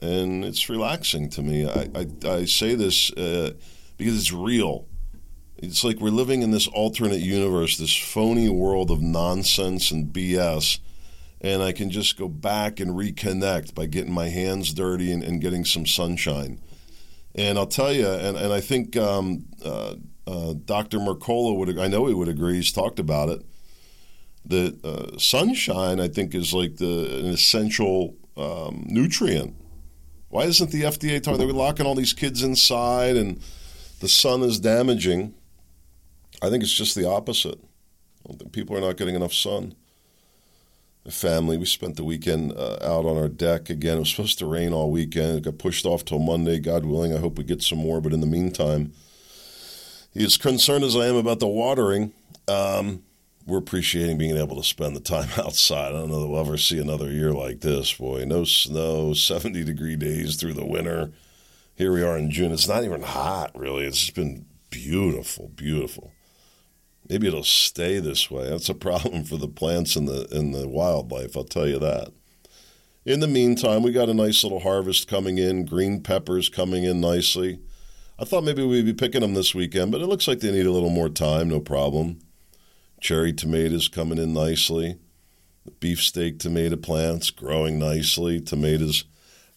and 0.00 0.44
it's 0.44 0.68
relaxing 0.68 1.30
to 1.30 1.42
me. 1.42 1.68
I, 1.68 1.88
I, 1.94 2.06
I 2.28 2.44
say 2.44 2.74
this 2.74 3.10
uh, 3.12 3.52
because 3.96 4.16
it's 4.16 4.32
real. 4.32 4.86
It's 5.58 5.82
like 5.84 6.00
we're 6.00 6.10
living 6.10 6.42
in 6.42 6.50
this 6.50 6.68
alternate 6.68 7.20
universe, 7.20 7.76
this 7.76 7.96
phony 7.96 8.48
world 8.48 8.90
of 8.90 9.00
nonsense 9.00 9.90
and 9.90 10.12
BS. 10.12 10.80
And 11.40 11.62
I 11.62 11.72
can 11.72 11.90
just 11.90 12.18
go 12.18 12.28
back 12.28 12.80
and 12.80 12.92
reconnect 12.92 13.74
by 13.74 13.86
getting 13.86 14.12
my 14.12 14.28
hands 14.28 14.72
dirty 14.72 15.12
and, 15.12 15.22
and 15.22 15.40
getting 15.40 15.64
some 15.64 15.86
sunshine. 15.86 16.60
And 17.34 17.58
I'll 17.58 17.66
tell 17.66 17.92
you, 17.92 18.06
and, 18.06 18.36
and 18.36 18.52
I 18.52 18.60
think 18.60 18.96
um, 18.96 19.46
uh, 19.64 19.96
uh, 20.26 20.54
Dr. 20.64 20.98
Mercola 20.98 21.56
would, 21.56 21.78
I 21.78 21.88
know 21.88 22.06
he 22.06 22.14
would 22.14 22.28
agree, 22.28 22.56
he's 22.56 22.72
talked 22.72 22.98
about 22.98 23.28
it. 23.28 23.42
That 24.46 24.84
uh, 24.84 25.18
sunshine, 25.18 26.00
I 26.00 26.08
think, 26.08 26.34
is 26.34 26.52
like 26.52 26.76
the 26.76 27.20
an 27.20 27.26
essential 27.26 28.16
um, 28.36 28.84
nutrient. 28.86 29.56
Why 30.28 30.42
isn't 30.44 30.70
the 30.70 30.82
FDA 30.82 31.22
talking? 31.22 31.38
They're 31.38 31.48
locking 31.48 31.86
all 31.86 31.94
these 31.94 32.12
kids 32.12 32.42
inside, 32.42 33.16
and 33.16 33.40
the 34.00 34.08
sun 34.08 34.42
is 34.42 34.60
damaging. 34.60 35.34
I 36.42 36.50
think 36.50 36.62
it's 36.62 36.72
just 36.72 36.94
the 36.94 37.08
opposite. 37.08 37.58
People 38.52 38.76
are 38.76 38.80
not 38.80 38.96
getting 38.96 39.14
enough 39.14 39.32
sun. 39.32 39.74
The 41.04 41.12
family, 41.12 41.56
we 41.56 41.66
spent 41.66 41.96
the 41.96 42.04
weekend 42.04 42.52
uh, 42.52 42.78
out 42.82 43.06
on 43.06 43.16
our 43.16 43.28
deck 43.28 43.70
again. 43.70 43.96
It 43.96 44.00
was 44.00 44.10
supposed 44.10 44.40
to 44.40 44.46
rain 44.46 44.72
all 44.72 44.90
weekend. 44.90 45.38
It 45.38 45.44
got 45.44 45.58
pushed 45.58 45.86
off 45.86 46.04
till 46.04 46.18
Monday. 46.18 46.58
God 46.58 46.84
willing, 46.84 47.14
I 47.14 47.18
hope 47.18 47.38
we 47.38 47.44
get 47.44 47.62
some 47.62 47.78
more. 47.78 48.00
But 48.00 48.12
in 48.12 48.20
the 48.20 48.26
meantime, 48.26 48.92
as 50.16 50.36
concerned 50.36 50.82
as 50.82 50.96
I 50.96 51.06
am 51.06 51.14
about 51.14 51.38
the 51.38 51.46
watering, 51.46 52.12
um, 52.48 53.04
we're 53.46 53.58
appreciating 53.58 54.18
being 54.18 54.36
able 54.36 54.56
to 54.56 54.64
spend 54.64 54.96
the 54.96 55.00
time 55.00 55.28
outside. 55.38 55.88
I 55.88 55.92
don't 55.92 56.10
know 56.10 56.20
that 56.20 56.28
we'll 56.28 56.40
ever 56.40 56.58
see 56.58 56.78
another 56.78 57.10
year 57.10 57.32
like 57.32 57.60
this. 57.60 57.92
Boy, 57.94 58.24
no 58.24 58.44
snow, 58.44 59.12
70 59.14 59.64
degree 59.64 59.96
days 59.96 60.36
through 60.36 60.54
the 60.54 60.66
winter. 60.66 61.12
Here 61.74 61.92
we 61.92 62.02
are 62.02 62.16
in 62.18 62.30
June. 62.30 62.52
It's 62.52 62.68
not 62.68 62.84
even 62.84 63.02
hot, 63.02 63.56
really. 63.56 63.84
It's 63.84 64.00
just 64.00 64.14
been 64.14 64.46
beautiful, 64.70 65.48
beautiful. 65.54 66.12
Maybe 67.08 67.28
it'll 67.28 67.44
stay 67.44 68.00
this 68.00 68.30
way. 68.30 68.48
That's 68.48 68.68
a 68.68 68.74
problem 68.74 69.24
for 69.24 69.36
the 69.36 69.46
plants 69.46 69.94
and 69.94 70.08
the 70.08 70.26
and 70.36 70.52
the 70.52 70.66
wildlife. 70.66 71.36
I'll 71.36 71.44
tell 71.44 71.68
you 71.68 71.78
that. 71.78 72.12
In 73.04 73.20
the 73.20 73.28
meantime, 73.28 73.84
we 73.84 73.92
got 73.92 74.08
a 74.08 74.14
nice 74.14 74.42
little 74.42 74.60
harvest 74.60 75.06
coming 75.06 75.38
in. 75.38 75.66
Green 75.66 76.02
peppers 76.02 76.48
coming 76.48 76.82
in 76.82 77.00
nicely. 77.00 77.60
I 78.18 78.24
thought 78.24 78.42
maybe 78.42 78.64
we'd 78.64 78.86
be 78.86 78.92
picking 78.94 79.20
them 79.20 79.34
this 79.34 79.54
weekend, 79.54 79.92
but 79.92 80.00
it 80.00 80.06
looks 80.06 80.26
like 80.26 80.40
they 80.40 80.50
need 80.50 80.66
a 80.66 80.72
little 80.72 80.90
more 80.90 81.08
time. 81.08 81.48
No 81.48 81.60
problem. 81.60 82.18
Cherry 83.06 83.32
tomatoes 83.32 83.86
coming 83.86 84.18
in 84.18 84.34
nicely. 84.34 84.98
Beefsteak 85.78 86.40
tomato 86.40 86.74
plants 86.74 87.30
growing 87.30 87.78
nicely. 87.78 88.40
Tomatoes, 88.40 89.04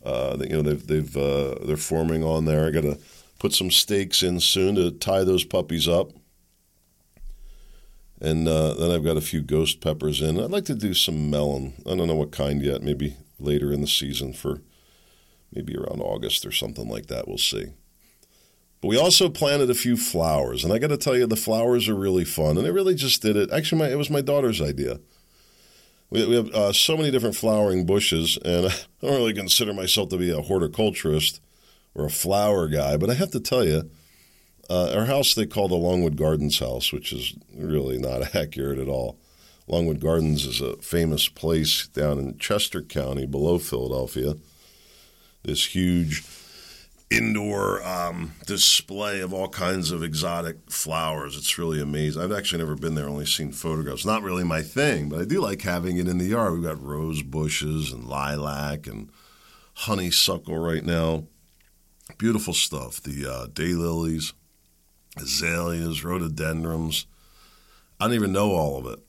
uh, 0.05 0.37
you 0.39 0.49
know, 0.49 0.61
they've 0.61 0.85
they've 0.85 1.17
uh, 1.17 1.55
they're 1.65 1.75
forming 1.75 2.23
on 2.23 2.45
there. 2.45 2.67
I 2.67 2.69
got 2.69 2.81
to 2.81 2.99
put 3.39 3.53
some 3.53 3.71
stakes 3.71 4.21
in 4.21 4.39
soon 4.39 4.75
to 4.75 4.91
tie 4.91 5.23
those 5.23 5.43
puppies 5.43 5.87
up. 5.87 6.11
And 8.21 8.47
uh, 8.47 8.75
then 8.75 8.91
I've 8.91 9.03
got 9.03 9.17
a 9.17 9.21
few 9.21 9.41
ghost 9.41 9.81
peppers 9.81 10.21
in. 10.21 10.39
I'd 10.39 10.51
like 10.51 10.65
to 10.65 10.75
do 10.75 10.93
some 10.93 11.31
melon. 11.31 11.73
I 11.87 11.95
don't 11.95 12.07
know 12.07 12.13
what 12.13 12.31
kind 12.31 12.61
yet. 12.61 12.83
Maybe 12.83 13.17
later 13.39 13.73
in 13.73 13.81
the 13.81 13.87
season 13.87 14.31
for 14.31 14.61
maybe 15.51 15.75
around 15.75 16.01
August 16.01 16.45
or 16.45 16.51
something 16.51 16.87
like 16.87 17.07
that. 17.07 17.27
We'll 17.27 17.39
see. 17.39 17.69
But 18.81 18.87
we 18.87 18.97
also 18.97 19.29
planted 19.29 19.69
a 19.69 19.75
few 19.75 19.97
flowers, 19.97 20.63
and 20.63 20.71
I 20.71 20.79
got 20.79 20.87
to 20.87 20.97
tell 20.97 21.17
you, 21.17 21.27
the 21.27 21.35
flowers 21.35 21.89
are 21.89 21.95
really 21.95 22.23
fun, 22.23 22.57
and 22.57 22.65
I 22.65 22.69
really 22.69 22.95
just 22.95 23.21
did 23.21 23.35
it. 23.35 23.51
Actually, 23.51 23.79
my, 23.79 23.89
it 23.89 23.97
was 23.97 24.09
my 24.09 24.21
daughter's 24.21 24.61
idea. 24.61 24.99
We, 26.09 26.25
we 26.25 26.35
have 26.35 26.49
uh, 26.49 26.73
so 26.73 26.95
many 26.95 27.11
different 27.11 27.35
flowering 27.35 27.85
bushes, 27.85 28.37
and 28.45 28.67
I 28.67 28.71
don't 29.01 29.15
really 29.15 29.33
consider 29.33 29.73
myself 29.73 30.09
to 30.09 30.17
be 30.17 30.31
a 30.31 30.41
horticulturist 30.41 31.41
or 31.93 32.05
a 32.05 32.09
flower 32.09 32.67
guy, 32.67 32.95
but 32.95 33.09
I 33.09 33.15
have 33.15 33.31
to 33.31 33.39
tell 33.39 33.65
you, 33.65 33.89
uh, 34.69 34.93
our 34.95 35.05
house 35.05 35.33
they 35.33 35.45
call 35.45 35.67
the 35.67 35.75
Longwood 35.75 36.15
Gardens 36.15 36.59
house, 36.59 36.93
which 36.93 37.11
is 37.11 37.33
really 37.55 37.97
not 37.97 38.35
accurate 38.35 38.79
at 38.79 38.87
all. 38.87 39.17
Longwood 39.67 39.99
Gardens 39.99 40.45
is 40.45 40.61
a 40.61 40.77
famous 40.77 41.27
place 41.27 41.87
down 41.87 42.17
in 42.17 42.37
Chester 42.37 42.81
County 42.81 43.25
below 43.25 43.59
Philadelphia. 43.59 44.35
This 45.43 45.75
huge 45.75 46.21
indoor 47.11 47.83
um, 47.83 48.33
display 48.45 49.19
of 49.19 49.33
all 49.33 49.47
kinds 49.47 49.91
of 49.91 50.03
exotic 50.03 50.57
flowers. 50.69 51.35
It's 51.35 51.57
really 51.57 51.81
amazing. 51.81 52.21
I've 52.21 52.31
actually 52.31 52.59
never 52.59 52.75
been 52.75 52.95
there, 52.95 53.09
only 53.09 53.25
seen 53.25 53.51
photographs. 53.51 54.05
Not 54.05 54.21
really 54.21 54.43
my 54.43 54.61
thing, 54.61 55.09
but 55.09 55.19
I 55.19 55.25
do 55.25 55.41
like 55.41 55.61
having 55.61 55.97
it 55.97 56.07
in 56.07 56.19
the 56.19 56.25
yard. 56.25 56.53
We've 56.53 56.63
got 56.63 56.83
rose 56.83 57.23
bushes 57.23 57.91
and 57.91 58.05
lilac 58.05 58.85
and 58.85 59.09
honeysuckle 59.73 60.57
right 60.57 60.85
now. 60.85 61.25
Beautiful 62.17 62.53
stuff. 62.53 63.01
The 63.01 63.25
uh, 63.25 63.47
daylilies, 63.47 64.33
azaleas, 65.17 66.03
rhododendrons. 66.03 67.07
I 67.99 68.05
don't 68.05 68.15
even 68.15 68.31
know 68.31 68.51
all 68.51 68.77
of 68.77 68.85
it. 68.85 68.99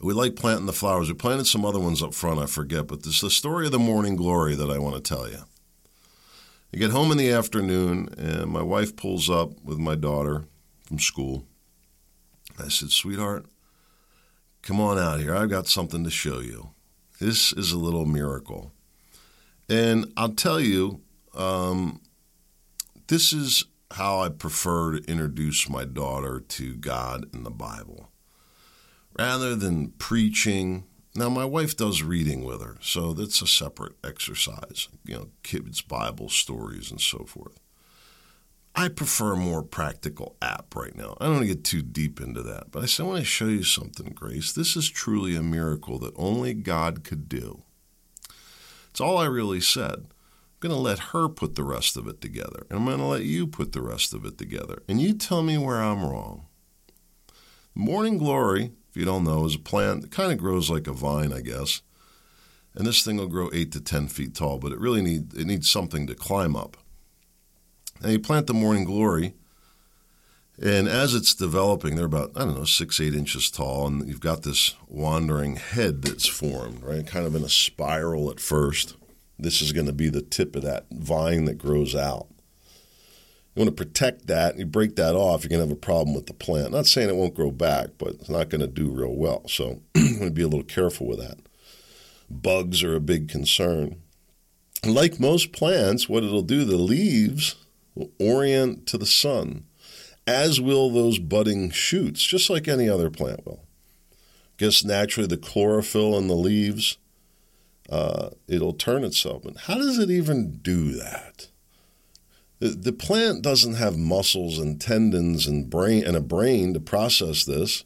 We 0.00 0.12
like 0.12 0.36
planting 0.36 0.66
the 0.66 0.72
flowers. 0.72 1.08
We 1.08 1.14
planted 1.14 1.46
some 1.46 1.64
other 1.64 1.80
ones 1.80 2.02
up 2.02 2.14
front, 2.14 2.38
I 2.38 2.46
forget, 2.46 2.86
but 2.86 3.02
this 3.02 3.14
is 3.14 3.20
the 3.20 3.30
story 3.30 3.66
of 3.66 3.72
the 3.72 3.78
morning 3.78 4.14
glory 4.14 4.54
that 4.54 4.70
I 4.70 4.78
want 4.78 4.94
to 4.94 5.14
tell 5.14 5.28
you. 5.28 5.38
I 6.72 6.76
get 6.76 6.90
home 6.90 7.10
in 7.10 7.16
the 7.16 7.30
afternoon, 7.30 8.10
and 8.18 8.50
my 8.50 8.60
wife 8.62 8.94
pulls 8.94 9.30
up 9.30 9.62
with 9.64 9.78
my 9.78 9.94
daughter 9.94 10.44
from 10.82 10.98
school. 10.98 11.46
I 12.58 12.68
said, 12.68 12.90
Sweetheart, 12.90 13.46
come 14.60 14.78
on 14.78 14.98
out 14.98 15.20
here. 15.20 15.34
I've 15.34 15.48
got 15.48 15.66
something 15.66 16.04
to 16.04 16.10
show 16.10 16.40
you. 16.40 16.70
This 17.20 17.52
is 17.54 17.72
a 17.72 17.78
little 17.78 18.04
miracle. 18.04 18.72
And 19.68 20.12
I'll 20.16 20.34
tell 20.34 20.60
you, 20.60 21.00
um, 21.34 22.02
this 23.06 23.32
is 23.32 23.64
how 23.92 24.20
I 24.20 24.28
prefer 24.28 24.98
to 24.98 25.10
introduce 25.10 25.70
my 25.70 25.84
daughter 25.84 26.38
to 26.40 26.74
God 26.74 27.24
and 27.32 27.46
the 27.46 27.50
Bible. 27.50 28.10
Rather 29.18 29.56
than 29.56 29.92
preaching 29.92 30.84
now, 31.18 31.28
my 31.28 31.44
wife 31.44 31.76
does 31.76 32.02
reading 32.02 32.44
with 32.44 32.62
her, 32.62 32.76
so 32.80 33.12
that's 33.12 33.42
a 33.42 33.46
separate 33.46 33.94
exercise, 34.04 34.88
you 35.04 35.16
know, 35.16 35.28
kids' 35.42 35.80
Bible 35.80 36.28
stories 36.28 36.90
and 36.90 37.00
so 37.00 37.24
forth. 37.24 37.58
I 38.74 38.88
prefer 38.88 39.32
a 39.32 39.36
more 39.36 39.64
practical 39.64 40.36
app 40.40 40.76
right 40.76 40.94
now. 40.94 41.16
I 41.20 41.24
don't 41.24 41.34
want 41.34 41.48
to 41.48 41.54
get 41.54 41.64
too 41.64 41.82
deep 41.82 42.20
into 42.20 42.42
that, 42.42 42.70
but 42.70 42.84
I 42.84 43.02
I 43.02 43.06
want 43.06 43.18
to 43.18 43.24
show 43.24 43.46
you 43.46 43.64
something, 43.64 44.12
Grace. 44.14 44.52
This 44.52 44.76
is 44.76 44.88
truly 44.88 45.34
a 45.34 45.42
miracle 45.42 45.98
that 45.98 46.14
only 46.14 46.54
God 46.54 47.02
could 47.02 47.28
do. 47.28 47.62
It's 48.90 49.00
all 49.00 49.18
I 49.18 49.26
really 49.26 49.60
said. 49.60 49.94
I'm 49.94 50.60
going 50.60 50.74
to 50.74 50.80
let 50.80 51.10
her 51.10 51.28
put 51.28 51.56
the 51.56 51.64
rest 51.64 51.96
of 51.96 52.06
it 52.06 52.20
together, 52.20 52.64
and 52.70 52.78
I'm 52.78 52.84
going 52.84 52.98
to 52.98 53.04
let 53.04 53.22
you 53.22 53.48
put 53.48 53.72
the 53.72 53.82
rest 53.82 54.14
of 54.14 54.24
it 54.24 54.38
together, 54.38 54.84
and 54.88 55.00
you 55.00 55.14
tell 55.14 55.42
me 55.42 55.58
where 55.58 55.82
I'm 55.82 56.04
wrong. 56.04 56.46
Morning 57.74 58.18
Glory 58.18 58.72
you 58.98 59.04
don't 59.04 59.24
know, 59.24 59.44
is 59.44 59.54
a 59.54 59.58
plant 59.60 60.02
that 60.02 60.10
kind 60.10 60.32
of 60.32 60.38
grows 60.38 60.68
like 60.68 60.86
a 60.86 60.92
vine, 60.92 61.32
I 61.32 61.40
guess. 61.40 61.80
And 62.74 62.86
this 62.86 63.02
thing 63.02 63.16
will 63.16 63.26
grow 63.26 63.50
eight 63.52 63.72
to 63.72 63.80
ten 63.80 64.08
feet 64.08 64.34
tall, 64.34 64.58
but 64.58 64.72
it 64.72 64.78
really 64.78 65.02
need 65.02 65.34
it 65.34 65.46
needs 65.46 65.70
something 65.70 66.06
to 66.06 66.14
climb 66.14 66.54
up. 66.54 66.76
And 68.02 68.12
you 68.12 68.18
plant 68.20 68.46
the 68.46 68.54
morning 68.54 68.84
glory, 68.84 69.34
and 70.62 70.86
as 70.88 71.14
it's 71.14 71.34
developing, 71.34 71.96
they're 71.96 72.04
about 72.04 72.32
I 72.36 72.40
don't 72.40 72.56
know 72.56 72.64
six 72.64 73.00
eight 73.00 73.14
inches 73.14 73.50
tall, 73.50 73.86
and 73.86 74.06
you've 74.06 74.20
got 74.20 74.42
this 74.42 74.74
wandering 74.86 75.56
head 75.56 76.02
that's 76.02 76.28
formed, 76.28 76.82
right, 76.82 77.06
kind 77.06 77.26
of 77.26 77.34
in 77.34 77.42
a 77.42 77.48
spiral 77.48 78.30
at 78.30 78.40
first. 78.40 78.94
This 79.38 79.62
is 79.62 79.72
going 79.72 79.86
to 79.86 79.92
be 79.92 80.08
the 80.08 80.22
tip 80.22 80.56
of 80.56 80.62
that 80.62 80.86
vine 80.90 81.44
that 81.44 81.58
grows 81.58 81.94
out. 81.94 82.26
You 83.54 83.64
want 83.64 83.76
to 83.76 83.84
protect 83.84 84.26
that. 84.28 84.58
You 84.58 84.66
break 84.66 84.96
that 84.96 85.14
off, 85.14 85.42
you're 85.42 85.48
going 85.48 85.60
to 85.60 85.66
have 85.66 85.76
a 85.76 85.80
problem 85.80 86.14
with 86.14 86.26
the 86.26 86.34
plant. 86.34 86.72
Not 86.72 86.86
saying 86.86 87.08
it 87.08 87.16
won't 87.16 87.34
grow 87.34 87.50
back, 87.50 87.88
but 87.98 88.08
it's 88.14 88.28
not 88.28 88.50
going 88.50 88.60
to 88.60 88.66
do 88.66 88.90
real 88.90 89.14
well. 89.14 89.48
So 89.48 89.82
to 89.94 90.30
be 90.30 90.42
a 90.42 90.48
little 90.48 90.62
careful 90.62 91.06
with 91.06 91.18
that. 91.18 91.38
Bugs 92.30 92.82
are 92.82 92.94
a 92.94 93.00
big 93.00 93.28
concern. 93.28 94.02
Like 94.84 95.18
most 95.18 95.52
plants, 95.52 96.08
what 96.08 96.22
it'll 96.22 96.42
do, 96.42 96.64
the 96.64 96.76
leaves 96.76 97.56
will 97.94 98.12
orient 98.20 98.86
to 98.88 98.98
the 98.98 99.06
sun, 99.06 99.64
as 100.26 100.60
will 100.60 100.90
those 100.90 101.18
budding 101.18 101.70
shoots, 101.70 102.22
just 102.22 102.48
like 102.48 102.68
any 102.68 102.88
other 102.88 103.10
plant 103.10 103.44
will. 103.44 103.64
Guess 104.56 104.84
naturally 104.84 105.26
the 105.26 105.36
chlorophyll 105.36 106.16
in 106.16 106.28
the 106.28 106.34
leaves, 106.34 106.98
uh, 107.90 108.30
it'll 108.46 108.72
turn 108.72 109.04
itself. 109.04 109.42
But 109.44 109.56
how 109.62 109.74
does 109.74 109.98
it 109.98 110.10
even 110.10 110.58
do 110.58 110.92
that? 110.92 111.48
The, 112.60 112.70
the 112.70 112.92
plant 112.92 113.42
doesn't 113.42 113.74
have 113.74 113.96
muscles 113.96 114.58
and 114.58 114.80
tendons 114.80 115.46
and 115.46 115.70
brain 115.70 116.04
and 116.04 116.16
a 116.16 116.20
brain 116.20 116.74
to 116.74 116.80
process 116.80 117.44
this. 117.44 117.84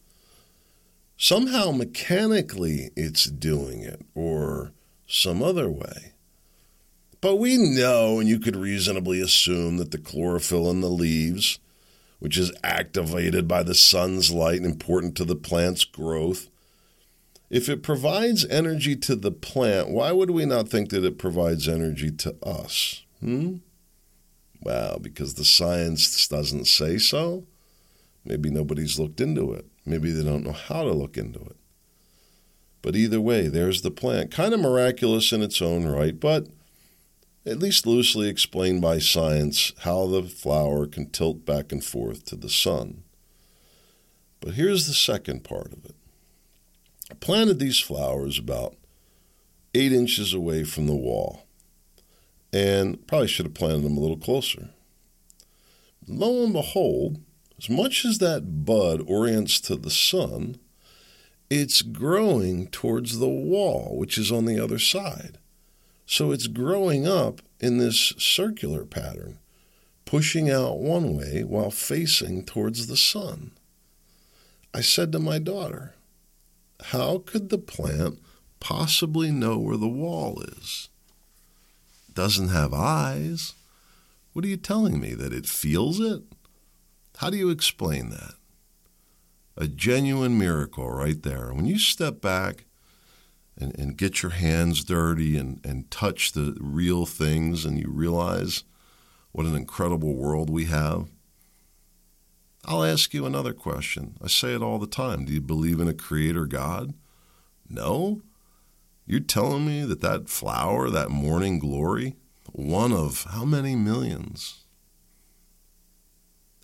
Somehow 1.16 1.70
mechanically 1.72 2.90
it's 2.96 3.26
doing 3.26 3.82
it 3.82 4.02
or 4.14 4.72
some 5.06 5.42
other 5.42 5.68
way. 5.68 6.12
But 7.20 7.36
we 7.36 7.56
know, 7.56 8.18
and 8.18 8.28
you 8.28 8.40
could 8.40 8.56
reasonably 8.56 9.20
assume, 9.20 9.76
that 9.76 9.92
the 9.92 9.98
chlorophyll 9.98 10.68
in 10.70 10.80
the 10.80 10.88
leaves, 10.88 11.60
which 12.18 12.36
is 12.36 12.52
activated 12.64 13.46
by 13.46 13.62
the 13.62 13.74
sun's 13.74 14.32
light 14.32 14.56
and 14.56 14.66
important 14.66 15.16
to 15.16 15.24
the 15.24 15.36
plant's 15.36 15.84
growth, 15.84 16.48
if 17.48 17.68
it 17.68 17.82
provides 17.82 18.46
energy 18.46 18.96
to 18.96 19.14
the 19.14 19.30
plant, 19.30 19.90
why 19.90 20.10
would 20.10 20.30
we 20.30 20.46
not 20.46 20.68
think 20.68 20.88
that 20.90 21.04
it 21.04 21.18
provides 21.18 21.68
energy 21.68 22.10
to 22.10 22.34
us? 22.42 23.04
Hmm? 23.20 23.56
Well, 24.62 24.98
because 25.00 25.34
the 25.34 25.44
science 25.44 26.28
doesn't 26.28 26.66
say 26.66 26.98
so. 26.98 27.44
Maybe 28.24 28.50
nobody's 28.50 28.98
looked 28.98 29.20
into 29.20 29.52
it. 29.52 29.66
Maybe 29.84 30.12
they 30.12 30.22
don't 30.22 30.44
know 30.44 30.52
how 30.52 30.84
to 30.84 30.92
look 30.92 31.16
into 31.16 31.40
it. 31.40 31.56
But 32.80 32.96
either 32.96 33.20
way, 33.20 33.48
there's 33.48 33.82
the 33.82 33.90
plant. 33.90 34.30
Kind 34.30 34.54
of 34.54 34.60
miraculous 34.60 35.32
in 35.32 35.42
its 35.42 35.60
own 35.60 35.86
right, 35.86 36.18
but 36.18 36.46
at 37.44 37.58
least 37.58 37.86
loosely 37.86 38.28
explained 38.28 38.80
by 38.80 38.98
science 38.98 39.72
how 39.80 40.06
the 40.06 40.22
flower 40.22 40.86
can 40.86 41.10
tilt 41.10 41.44
back 41.44 41.72
and 41.72 41.84
forth 41.84 42.24
to 42.26 42.36
the 42.36 42.48
sun. 42.48 43.02
But 44.40 44.54
here's 44.54 44.86
the 44.86 44.94
second 44.94 45.42
part 45.42 45.72
of 45.72 45.84
it. 45.84 45.94
I 47.10 47.14
planted 47.14 47.58
these 47.58 47.80
flowers 47.80 48.38
about 48.38 48.76
eight 49.74 49.92
inches 49.92 50.32
away 50.32 50.64
from 50.64 50.86
the 50.86 50.94
wall 50.94 51.46
and 52.52 53.06
probably 53.06 53.28
should 53.28 53.46
have 53.46 53.54
planted 53.54 53.82
them 53.82 53.96
a 53.96 54.00
little 54.00 54.18
closer. 54.18 54.70
Lo 56.06 56.44
and 56.44 56.52
behold, 56.52 57.20
as 57.58 57.70
much 57.70 58.04
as 58.04 58.18
that 58.18 58.64
bud 58.64 59.00
orients 59.06 59.60
to 59.60 59.76
the 59.76 59.90
sun, 59.90 60.58
it's 61.48 61.82
growing 61.82 62.66
towards 62.68 63.18
the 63.18 63.28
wall, 63.28 63.96
which 63.96 64.18
is 64.18 64.32
on 64.32 64.46
the 64.46 64.58
other 64.58 64.78
side. 64.78 65.38
So 66.06 66.32
it's 66.32 66.46
growing 66.46 67.06
up 67.06 67.40
in 67.60 67.78
this 67.78 68.14
circular 68.18 68.84
pattern, 68.84 69.38
pushing 70.04 70.50
out 70.50 70.78
one 70.78 71.16
way 71.16 71.44
while 71.44 71.70
facing 71.70 72.44
towards 72.44 72.86
the 72.86 72.96
sun. 72.96 73.52
I 74.74 74.80
said 74.80 75.12
to 75.12 75.18
my 75.18 75.38
daughter, 75.38 75.94
How 76.86 77.18
could 77.18 77.50
the 77.50 77.58
plant 77.58 78.18
possibly 78.58 79.30
know 79.30 79.58
where 79.58 79.76
the 79.76 79.88
wall 79.88 80.42
is? 80.42 80.88
Doesn't 82.14 82.48
have 82.48 82.72
eyes. 82.72 83.54
What 84.32 84.44
are 84.44 84.48
you 84.48 84.56
telling 84.56 85.00
me? 85.00 85.14
That 85.14 85.32
it 85.32 85.46
feels 85.46 86.00
it? 86.00 86.22
How 87.18 87.30
do 87.30 87.36
you 87.36 87.50
explain 87.50 88.10
that? 88.10 88.34
A 89.56 89.68
genuine 89.68 90.38
miracle 90.38 90.90
right 90.90 91.22
there. 91.22 91.52
When 91.52 91.66
you 91.66 91.78
step 91.78 92.20
back 92.20 92.64
and, 93.58 93.78
and 93.78 93.96
get 93.96 94.22
your 94.22 94.32
hands 94.32 94.82
dirty 94.82 95.36
and, 95.36 95.64
and 95.64 95.90
touch 95.90 96.32
the 96.32 96.56
real 96.58 97.04
things 97.04 97.64
and 97.64 97.78
you 97.78 97.88
realize 97.90 98.64
what 99.32 99.46
an 99.46 99.54
incredible 99.54 100.14
world 100.14 100.48
we 100.48 100.64
have, 100.64 101.08
I'll 102.64 102.84
ask 102.84 103.12
you 103.12 103.26
another 103.26 103.52
question. 103.52 104.16
I 104.22 104.28
say 104.28 104.54
it 104.54 104.62
all 104.62 104.78
the 104.78 104.86
time. 104.86 105.24
Do 105.24 105.32
you 105.32 105.40
believe 105.40 105.80
in 105.80 105.88
a 105.88 105.94
creator 105.94 106.46
God? 106.46 106.94
No? 107.68 108.22
You're 109.06 109.20
telling 109.20 109.66
me 109.66 109.84
that 109.84 110.00
that 110.00 110.28
flower, 110.28 110.88
that 110.90 111.10
morning 111.10 111.58
glory, 111.58 112.16
one 112.52 112.92
of 112.92 113.24
how 113.30 113.44
many 113.44 113.74
millions, 113.74 114.64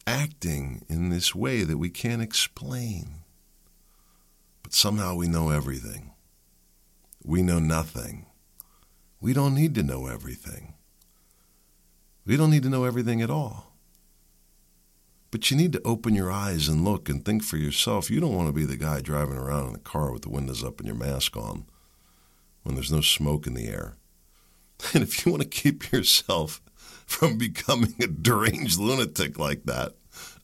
acting 0.07 0.85
in 0.89 1.11
this 1.11 1.35
way 1.35 1.65
that 1.65 1.79
we 1.79 1.91
can't 1.91 2.23
explain. 2.23 3.23
But 4.63 4.73
somehow 4.73 5.17
we 5.17 5.29
know 5.29 5.51
everything. 5.51 6.13
We 7.25 7.43
know 7.43 7.59
nothing. 7.59 8.27
We 9.21 9.33
don't 9.33 9.55
need 9.55 9.75
to 9.75 9.83
know 9.83 10.07
everything. 10.07 10.75
We 12.25 12.37
don't 12.37 12.51
need 12.51 12.63
to 12.63 12.71
know 12.71 12.85
everything 12.85 13.21
at 13.21 13.31
all. 13.31 13.75
But 15.31 15.51
you 15.51 15.57
need 15.57 15.73
to 15.73 15.83
open 15.85 16.15
your 16.15 16.31
eyes 16.31 16.69
and 16.69 16.85
look 16.85 17.09
and 17.09 17.25
think 17.25 17.43
for 17.43 17.57
yourself. 17.57 18.11
You 18.11 18.21
don't 18.21 18.35
want 18.35 18.49
to 18.49 18.53
be 18.53 18.65
the 18.65 18.77
guy 18.77 19.01
driving 19.01 19.37
around 19.37 19.67
in 19.67 19.73
the 19.73 19.79
car 19.81 20.13
with 20.13 20.23
the 20.23 20.31
windows 20.31 20.65
up 20.65 20.79
and 20.79 20.87
your 20.87 20.97
mask 20.97 21.37
on 21.37 21.67
when 22.63 22.75
there's 22.75 22.93
no 22.93 23.01
smoke 23.01 23.47
in 23.47 23.55
the 23.55 23.69
air. 23.69 23.95
And 24.95 25.03
if 25.03 25.27
you 25.27 25.33
want 25.33 25.43
to 25.43 25.49
keep 25.49 25.91
yourself 25.91 26.63
from 27.05 27.37
becoming 27.37 27.95
a 28.01 28.07
deranged 28.07 28.79
lunatic 28.79 29.37
like 29.37 29.65
that, 29.65 29.95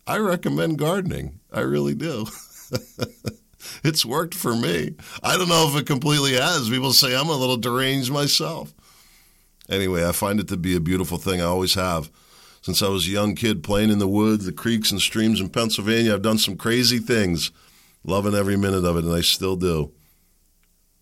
I 0.06 0.18
recommend 0.18 0.78
gardening. 0.78 1.38
I 1.52 1.60
really 1.60 1.94
do. 1.94 2.26
it's 3.84 4.04
worked 4.04 4.34
for 4.34 4.54
me. 4.54 4.94
I 5.22 5.36
don't 5.36 5.48
know 5.48 5.68
if 5.68 5.80
it 5.80 5.86
completely 5.86 6.34
has. 6.34 6.68
People 6.68 6.92
say 6.92 7.16
I'm 7.16 7.28
a 7.28 7.36
little 7.36 7.56
deranged 7.56 8.12
myself. 8.12 8.74
Anyway, 9.68 10.06
I 10.06 10.12
find 10.12 10.40
it 10.40 10.48
to 10.48 10.56
be 10.56 10.76
a 10.76 10.80
beautiful 10.80 11.16
thing. 11.16 11.40
I 11.40 11.44
always 11.44 11.74
have. 11.74 12.10
Since 12.60 12.82
I 12.82 12.88
was 12.88 13.06
a 13.06 13.10
young 13.10 13.34
kid 13.34 13.62
playing 13.62 13.90
in 13.90 13.98
the 13.98 14.08
woods, 14.08 14.46
the 14.46 14.52
creeks 14.52 14.90
and 14.90 15.00
streams 15.00 15.40
in 15.40 15.50
Pennsylvania, 15.50 16.14
I've 16.14 16.22
done 16.22 16.38
some 16.38 16.56
crazy 16.56 16.98
things, 16.98 17.50
loving 18.04 18.34
every 18.34 18.56
minute 18.56 18.84
of 18.84 18.96
it, 18.96 19.04
and 19.04 19.14
I 19.14 19.20
still 19.20 19.56
do. 19.56 19.92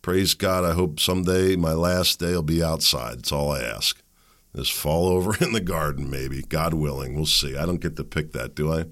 Praise 0.02 0.34
God. 0.34 0.64
I 0.64 0.74
hope 0.74 0.98
someday 0.98 1.54
my 1.54 1.74
last 1.74 2.18
day 2.18 2.32
will 2.32 2.42
be 2.42 2.62
outside. 2.62 3.18
That's 3.18 3.30
all 3.30 3.52
I 3.52 3.62
ask. 3.62 4.02
Just 4.54 4.72
fall 4.72 5.06
over 5.06 5.36
in 5.40 5.52
the 5.52 5.60
garden, 5.60 6.10
maybe. 6.10 6.42
God 6.42 6.74
willing. 6.74 7.14
We'll 7.14 7.26
see. 7.26 7.56
I 7.56 7.64
don't 7.64 7.80
get 7.80 7.96
to 7.96 8.04
pick 8.04 8.32
that, 8.32 8.56
do 8.56 8.72
I? 8.72 8.86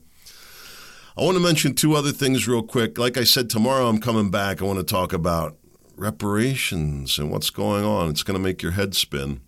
I 1.18 1.24
want 1.24 1.36
to 1.36 1.42
mention 1.42 1.74
two 1.74 1.96
other 1.96 2.12
things 2.12 2.46
real 2.46 2.62
quick. 2.62 2.96
Like 2.96 3.18
I 3.18 3.24
said, 3.24 3.50
tomorrow 3.50 3.88
I'm 3.88 4.00
coming 4.00 4.30
back. 4.30 4.62
I 4.62 4.64
want 4.64 4.78
to 4.78 4.84
talk 4.84 5.12
about 5.12 5.58
reparations 5.96 7.18
and 7.18 7.30
what's 7.30 7.50
going 7.50 7.84
on. 7.84 8.08
It's 8.08 8.22
going 8.22 8.38
to 8.38 8.42
make 8.42 8.62
your 8.62 8.72
head 8.72 8.94
spin. 8.94 9.40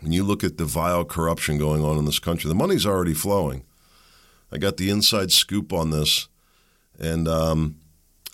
When 0.00 0.12
you 0.12 0.24
look 0.24 0.44
at 0.44 0.58
the 0.58 0.64
vile 0.66 1.04
corruption 1.06 1.58
going 1.58 1.82
on 1.82 1.96
in 1.96 2.04
this 2.04 2.18
country, 2.18 2.48
the 2.48 2.54
money's 2.54 2.84
already 2.84 3.14
flowing. 3.14 3.64
I 4.52 4.58
got 4.58 4.76
the 4.76 4.90
inside 4.90 5.32
scoop 5.32 5.72
on 5.72 5.90
this. 5.90 6.28
And 6.98 7.26
um, 7.26 7.76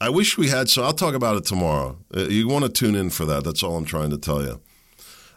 I 0.01 0.11
wish 0.11 0.39
we 0.39 0.49
had, 0.49 0.69
so 0.69 0.85
I'll 0.85 0.93
talk 0.93 1.15
about 1.15 1.37
it 1.37 1.45
tomorrow. 1.45 1.99
Uh, 2.15 2.29
you 2.29 2.47
want 2.47 2.65
to 2.65 2.71
tune 2.71 2.95
in 2.95 3.11
for 3.11 3.25
that. 3.25 3.43
That's 3.43 3.65
all 3.65 3.77
I'm 3.77 3.85
trying 3.85 4.11
to 4.11 4.19
tell 4.19 4.43
you. 4.43 4.61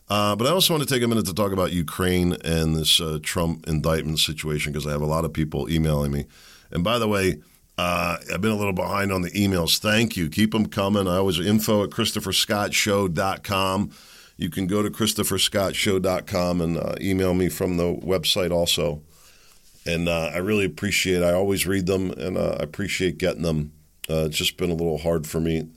Uh, 0.08 0.36
but 0.36 0.46
I 0.46 0.52
also 0.52 0.74
want 0.74 0.88
to 0.88 0.94
take 0.94 1.02
a 1.02 1.08
minute 1.08 1.26
to 1.28 1.34
talk 1.34 1.52
about 1.52 1.72
Ukraine 1.72 2.34
and 2.44 2.76
this 2.76 3.00
uh, 3.00 3.18
Trump 3.24 3.68
indictment 3.68 4.20
situation 4.20 4.72
because 4.72 4.86
I 4.86 4.92
have 4.92 5.02
a 5.02 5.06
lot 5.06 5.26
of 5.26 5.34
people 5.34 5.70
emailing 5.70 6.12
me. 6.12 6.26
And 6.70 6.84
by 6.84 7.00
the 7.00 7.08
way, 7.08 7.42
uh, 7.78 8.18
I've 8.32 8.42
been 8.42 8.52
a 8.52 8.58
little 8.58 8.74
behind 8.74 9.12
on 9.12 9.22
the 9.22 9.32
emails. 9.32 9.80
Thank 9.80 10.16
you. 10.16 10.30
Keep 10.30 10.52
them 10.52 10.68
coming. 10.68 11.08
I 11.08 11.16
always 11.16 11.40
info 11.40 11.84
at 11.84 11.90
ChristopherScottShow.com. 11.92 13.92
You 14.38 14.50
can 14.50 14.68
go 14.68 14.84
to 14.84 14.90
ChristopherScottShow.com 14.90 16.62
and 16.62 16.78
uh, 16.78 16.96
email 17.00 17.34
me 17.34 17.50
from 17.50 17.78
the 17.78 17.96
website 17.96 18.52
also. 18.52 19.02
And 19.86 20.08
uh, 20.08 20.32
I 20.34 20.38
really 20.38 20.66
appreciate. 20.66 21.24
I 21.24 21.34
always 21.34 21.66
read 21.66 21.88
them, 21.88 22.12
and 22.12 22.38
I 22.38 22.58
appreciate 22.60 23.18
getting 23.18 23.42
them. 23.42 23.72
Uh, 24.10 24.26
it's 24.26 24.38
just 24.38 24.58
been 24.58 24.72
a 24.72 24.76
little 24.76 24.98
hard 24.98 25.28
for 25.28 25.40
me 25.40 25.70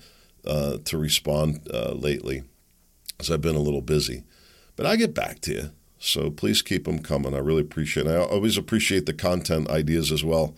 uh, 0.47 0.79
to 0.85 0.99
respond 0.99 1.69
lately, 1.93 2.43
as 3.21 3.31
I've 3.31 3.41
been 3.41 3.57
a 3.57 3.61
little 3.61 3.83
busy. 3.83 4.25
But 4.77 4.87
I 4.87 4.97
get 4.97 5.15
back 5.15 5.41
to 5.43 5.53
you. 5.53 5.71
So 5.99 6.31
please 6.31 6.61
keep 6.61 6.85
them 6.85 6.99
coming. 6.99 7.35
I 7.35 7.39
really 7.39 7.63
appreciate. 7.63 8.07
it. 8.07 8.11
I 8.11 8.17
always 8.17 8.59
appreciate 8.59 9.07
the 9.07 9.15
content 9.15 9.71
ideas 9.71 10.13
as 10.13 10.23
well 10.23 10.55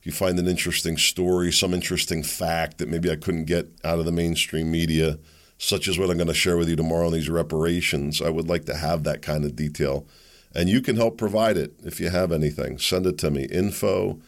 if 0.00 0.06
you 0.06 0.12
find 0.12 0.38
an 0.38 0.48
interesting 0.48 0.96
story, 0.96 1.52
some 1.52 1.74
interesting 1.74 2.22
fact 2.22 2.78
that 2.78 2.88
maybe 2.88 3.10
I 3.10 3.16
couldn't 3.16 3.44
get 3.44 3.68
out 3.84 3.98
of 3.98 4.06
the 4.06 4.12
mainstream 4.12 4.70
media, 4.70 5.18
such 5.58 5.86
as 5.88 5.98
what 5.98 6.08
I'm 6.08 6.16
going 6.16 6.26
to 6.26 6.32
share 6.32 6.56
with 6.56 6.70
you 6.70 6.76
tomorrow 6.76 7.08
on 7.08 7.12
these 7.12 7.28
reparations, 7.28 8.22
I 8.22 8.30
would 8.30 8.48
like 8.48 8.64
to 8.64 8.76
have 8.76 9.04
that 9.04 9.20
kind 9.20 9.44
of 9.44 9.54
detail. 9.54 10.06
And 10.54 10.70
you 10.70 10.80
can 10.80 10.96
help 10.96 11.18
provide 11.18 11.58
it 11.58 11.74
if 11.84 12.00
you 12.00 12.08
have 12.08 12.32
anything. 12.32 12.78
Send 12.78 13.04
it 13.04 13.18
to 13.18 13.30
me. 13.30 13.44
Info 13.44 14.18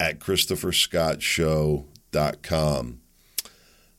at 0.00 0.18
ChristopherScottShow.com. 0.18 3.00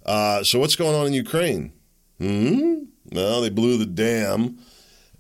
Uh, 0.04 0.44
so, 0.44 0.60
what's 0.60 0.76
going 0.76 0.96
on 0.96 1.08
in 1.08 1.14
Ukraine? 1.14 1.72
Hmm? 2.18 2.84
Well, 3.12 3.42
they 3.42 3.50
blew 3.50 3.78
the 3.78 3.86
dam. 3.86 4.58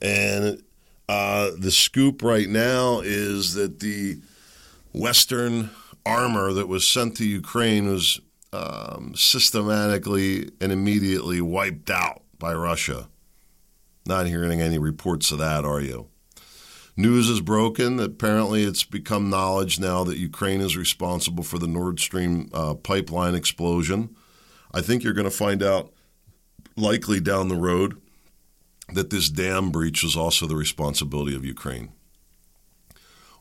And 0.01 0.63
uh, 1.07 1.51
the 1.57 1.71
scoop 1.71 2.23
right 2.23 2.49
now 2.49 3.01
is 3.01 3.53
that 3.53 3.79
the 3.79 4.19
Western 4.93 5.69
armor 6.05 6.53
that 6.53 6.67
was 6.67 6.87
sent 6.87 7.17
to 7.17 7.25
Ukraine 7.25 7.87
was 7.87 8.19
um, 8.51 9.13
systematically 9.15 10.49
and 10.59 10.71
immediately 10.71 11.41
wiped 11.41 11.89
out 11.89 12.23
by 12.39 12.53
Russia. 12.53 13.07
Not 14.05 14.25
hearing 14.25 14.61
any 14.61 14.79
reports 14.79 15.31
of 15.31 15.37
that, 15.37 15.63
are 15.63 15.79
you? 15.79 16.07
News 17.01 17.29
is 17.29 17.41
broken. 17.41 17.99
Apparently, 17.99 18.63
it's 18.63 18.83
become 18.83 19.27
knowledge 19.27 19.79
now 19.79 20.03
that 20.03 20.19
Ukraine 20.19 20.61
is 20.61 20.77
responsible 20.77 21.43
for 21.43 21.57
the 21.57 21.67
Nord 21.67 21.99
Stream 21.99 22.47
uh, 22.53 22.75
pipeline 22.75 23.33
explosion. 23.33 24.15
I 24.71 24.81
think 24.81 25.03
you're 25.03 25.13
going 25.13 25.29
to 25.29 25.35
find 25.35 25.63
out 25.63 25.91
likely 26.77 27.19
down 27.19 27.47
the 27.47 27.55
road 27.55 27.99
that 28.93 29.09
this 29.09 29.29
dam 29.29 29.71
breach 29.71 30.03
was 30.03 30.15
also 30.15 30.45
the 30.45 30.55
responsibility 30.55 31.35
of 31.35 31.43
Ukraine. 31.43 31.91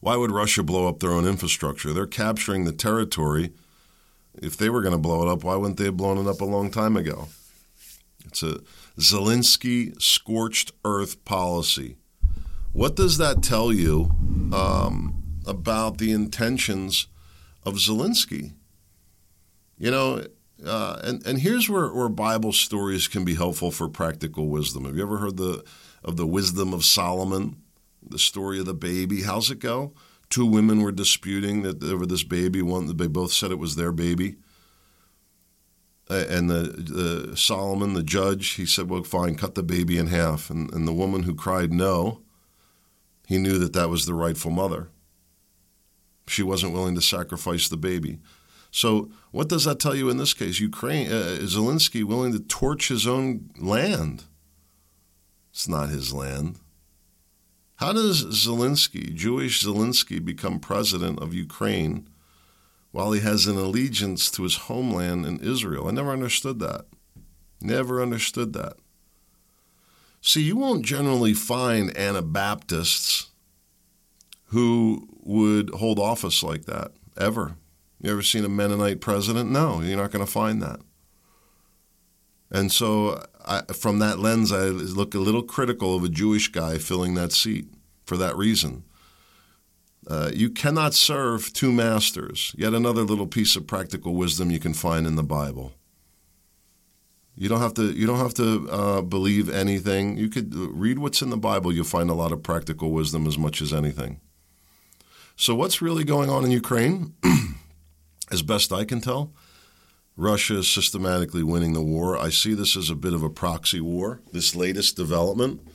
Why 0.01 0.16
would 0.16 0.31
Russia 0.31 0.62
blow 0.62 0.88
up 0.88 1.01
their 1.01 1.12
own 1.12 1.27
infrastructure? 1.27 1.92
They're 1.92 2.07
capturing 2.07 2.64
the 2.64 2.73
territory. 2.73 3.53
If 4.40 4.57
they 4.57 4.70
were 4.70 4.81
going 4.81 4.94
to 4.94 4.99
blow 4.99 5.20
it 5.23 5.31
up, 5.31 5.44
why 5.44 5.57
wouldn't 5.57 5.77
they 5.77 5.85
have 5.85 5.99
blown 5.99 6.16
it 6.16 6.27
up 6.27 6.40
a 6.40 6.46
long 6.46 6.70
time 6.70 6.96
ago? 6.96 7.29
It's 8.25 8.42
a 8.42 8.61
Zelensky 8.99 10.01
scorched 10.01 10.73
earth 10.83 11.27
policy. 11.27 11.99
What 12.72 12.96
does 12.96 13.18
that 13.18 13.42
tell 13.42 13.72
you 13.72 14.11
um, 14.52 15.22
about 15.46 15.98
the 15.98 16.12
intentions 16.12 17.09
of 17.64 17.74
Zelensky? 17.74 18.54
You 19.78 19.90
know, 19.90 20.24
uh, 20.64 21.00
and 21.02 21.26
and 21.26 21.40
here's 21.40 21.68
where, 21.68 21.92
where 21.92 22.09
Bible 22.09 22.52
stories 22.52 23.09
can 23.09 23.24
be 23.24 23.35
helpful 23.35 23.70
for 23.70 23.88
practical 23.88 24.48
wisdom. 24.48 24.85
Have 24.85 24.96
you 24.96 25.02
ever 25.02 25.18
heard 25.18 25.37
the 25.37 25.64
of 26.04 26.16
the 26.16 26.26
wisdom 26.26 26.72
of 26.72 26.85
Solomon? 26.85 27.56
the 28.02 28.18
story 28.18 28.59
of 28.59 28.66
the 28.66 28.74
baby. 28.74 29.22
How's 29.22 29.50
it 29.50 29.59
go? 29.59 29.92
Two 30.28 30.46
women 30.46 30.83
were 30.83 30.92
disputing 30.92 31.62
that 31.62 31.83
over 31.83 32.06
this 32.06 32.22
baby. 32.22 32.62
One, 32.62 32.96
they 32.96 33.06
both 33.06 33.33
said 33.33 33.50
it 33.50 33.59
was 33.59 33.76
their 33.76 33.92
baby. 33.92 34.37
And 36.09 36.50
the, 36.50 37.26
the 37.30 37.37
Solomon, 37.37 37.94
the 37.94 38.02
judge, 38.02 38.50
he 38.50 38.66
said, 38.66 38.90
"Well, 38.90 39.04
fine, 39.04 39.37
cut 39.37 39.54
the 39.54 39.62
baby 39.62 39.96
in 39.96 40.09
half." 40.09 40.50
And, 40.50 40.72
and 40.72 40.87
the 40.87 40.92
woman 40.92 41.22
who 41.22 41.35
cried 41.35 41.72
no, 41.72 42.22
he 43.30 43.38
knew 43.38 43.58
that 43.58 43.74
that 43.74 43.88
was 43.88 44.06
the 44.06 44.14
rightful 44.14 44.50
mother. 44.50 44.88
She 46.26 46.42
wasn't 46.42 46.72
willing 46.72 46.96
to 46.96 47.00
sacrifice 47.00 47.68
the 47.68 47.76
baby. 47.76 48.18
So, 48.72 49.12
what 49.30 49.48
does 49.48 49.66
that 49.66 49.78
tell 49.78 49.94
you 49.94 50.10
in 50.10 50.16
this 50.16 50.34
case? 50.34 50.58
Ukraine, 50.58 51.06
uh, 51.06 51.38
Zelensky 51.42 52.02
willing 52.02 52.32
to 52.32 52.40
torch 52.40 52.88
his 52.88 53.06
own 53.06 53.50
land. 53.56 54.24
It's 55.52 55.68
not 55.68 55.90
his 55.90 56.12
land. 56.12 56.58
How 57.76 57.92
does 57.92 58.24
Zelensky, 58.24 59.14
Jewish 59.14 59.62
Zelensky, 59.62 60.22
become 60.24 60.58
president 60.58 61.20
of 61.20 61.32
Ukraine 61.32 62.08
while 62.90 63.12
he 63.12 63.20
has 63.20 63.46
an 63.46 63.56
allegiance 63.56 64.28
to 64.32 64.42
his 64.42 64.56
homeland 64.66 65.24
in 65.24 65.38
Israel? 65.38 65.86
I 65.86 65.92
never 65.92 66.10
understood 66.10 66.58
that. 66.58 66.86
Never 67.60 68.02
understood 68.02 68.54
that. 68.54 68.74
See, 70.20 70.42
you 70.42 70.56
won't 70.56 70.85
generally 70.85 71.33
find 71.33 71.96
Anabaptists 71.96 73.30
who 74.46 75.09
would 75.22 75.70
hold 75.70 75.98
office 75.98 76.42
like 76.42 76.66
that, 76.66 76.92
ever. 77.16 77.56
You 78.00 78.11
ever 78.12 78.22
seen 78.22 78.44
a 78.44 78.48
Mennonite 78.48 79.00
president? 79.00 79.50
No, 79.50 79.80
you're 79.80 79.96
not 79.96 80.11
going 80.11 80.24
to 80.24 80.30
find 80.30 80.62
that. 80.62 80.80
And 82.50 82.72
so, 82.72 83.22
I, 83.46 83.62
from 83.72 84.00
that 84.00 84.18
lens, 84.18 84.50
I 84.52 84.64
look 84.66 85.14
a 85.14 85.18
little 85.18 85.42
critical 85.42 85.94
of 85.94 86.04
a 86.04 86.09
Jewish 86.09 86.48
guy 86.48 86.78
filling 86.78 87.14
that 87.14 87.33
seat 87.33 87.66
for 88.04 88.16
that 88.16 88.37
reason. 88.37 88.85
Uh, 90.06 90.30
you 90.35 90.50
cannot 90.50 90.94
serve 90.94 91.52
two 91.52 91.70
masters. 91.70 92.54
Yet 92.59 92.74
another 92.74 93.02
little 93.02 93.26
piece 93.26 93.54
of 93.54 93.66
practical 93.66 94.14
wisdom 94.14 94.50
you 94.50 94.59
can 94.59 94.74
find 94.74 95.06
in 95.06 95.14
the 95.14 95.22
Bible. 95.22 95.72
You 97.36 97.48
don't 97.48 97.60
have 97.60 97.74
to. 97.74 97.90
You 97.92 98.06
don't 98.06 98.18
have 98.18 98.34
to 98.34 98.68
uh, 98.70 99.02
believe 99.02 99.48
anything. 99.48 100.16
You 100.18 100.28
could 100.28 100.54
read 100.54 100.98
what's 100.98 101.22
in 101.22 101.30
the 101.30 101.36
Bible. 101.36 101.72
You'll 101.72 101.84
find 101.84 102.10
a 102.10 102.14
lot 102.14 102.32
of 102.32 102.42
practical 102.42 102.90
wisdom 102.90 103.26
as 103.26 103.38
much 103.38 103.62
as 103.62 103.72
anything. 103.72 104.20
So, 105.36 105.54
what's 105.54 105.80
really 105.80 106.04
going 106.04 106.28
on 106.28 106.44
in 106.44 106.50
Ukraine? 106.50 107.14
as 108.30 108.42
best 108.42 108.72
I 108.72 108.84
can 108.84 109.00
tell, 109.00 109.32
Russia 110.16 110.58
is 110.58 110.70
systematically 110.70 111.42
winning 111.42 111.72
the 111.72 111.82
war. 111.82 112.18
I 112.18 112.28
see 112.28 112.52
this 112.52 112.76
as 112.76 112.90
a 112.90 112.94
bit 112.94 113.14
of 113.14 113.22
a 113.22 113.30
proxy 113.30 113.80
war, 113.80 114.20
this 114.32 114.54
latest 114.54 114.96
development, 114.96 115.66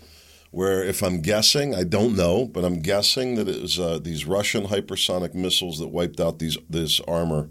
where 0.51 0.83
if 0.83 1.01
I'm 1.01 1.21
guessing, 1.21 1.73
I 1.73 1.83
don't 1.83 2.15
know, 2.15 2.45
but 2.45 2.63
I'm 2.63 2.81
guessing 2.81 3.35
that 3.35 3.47
it 3.47 3.61
was 3.61 3.79
uh, 3.79 3.99
these 3.99 4.25
Russian 4.25 4.67
hypersonic 4.67 5.33
missiles 5.33 5.79
that 5.79 5.87
wiped 5.87 6.19
out 6.19 6.39
these 6.39 6.57
this 6.69 6.99
armor 7.01 7.49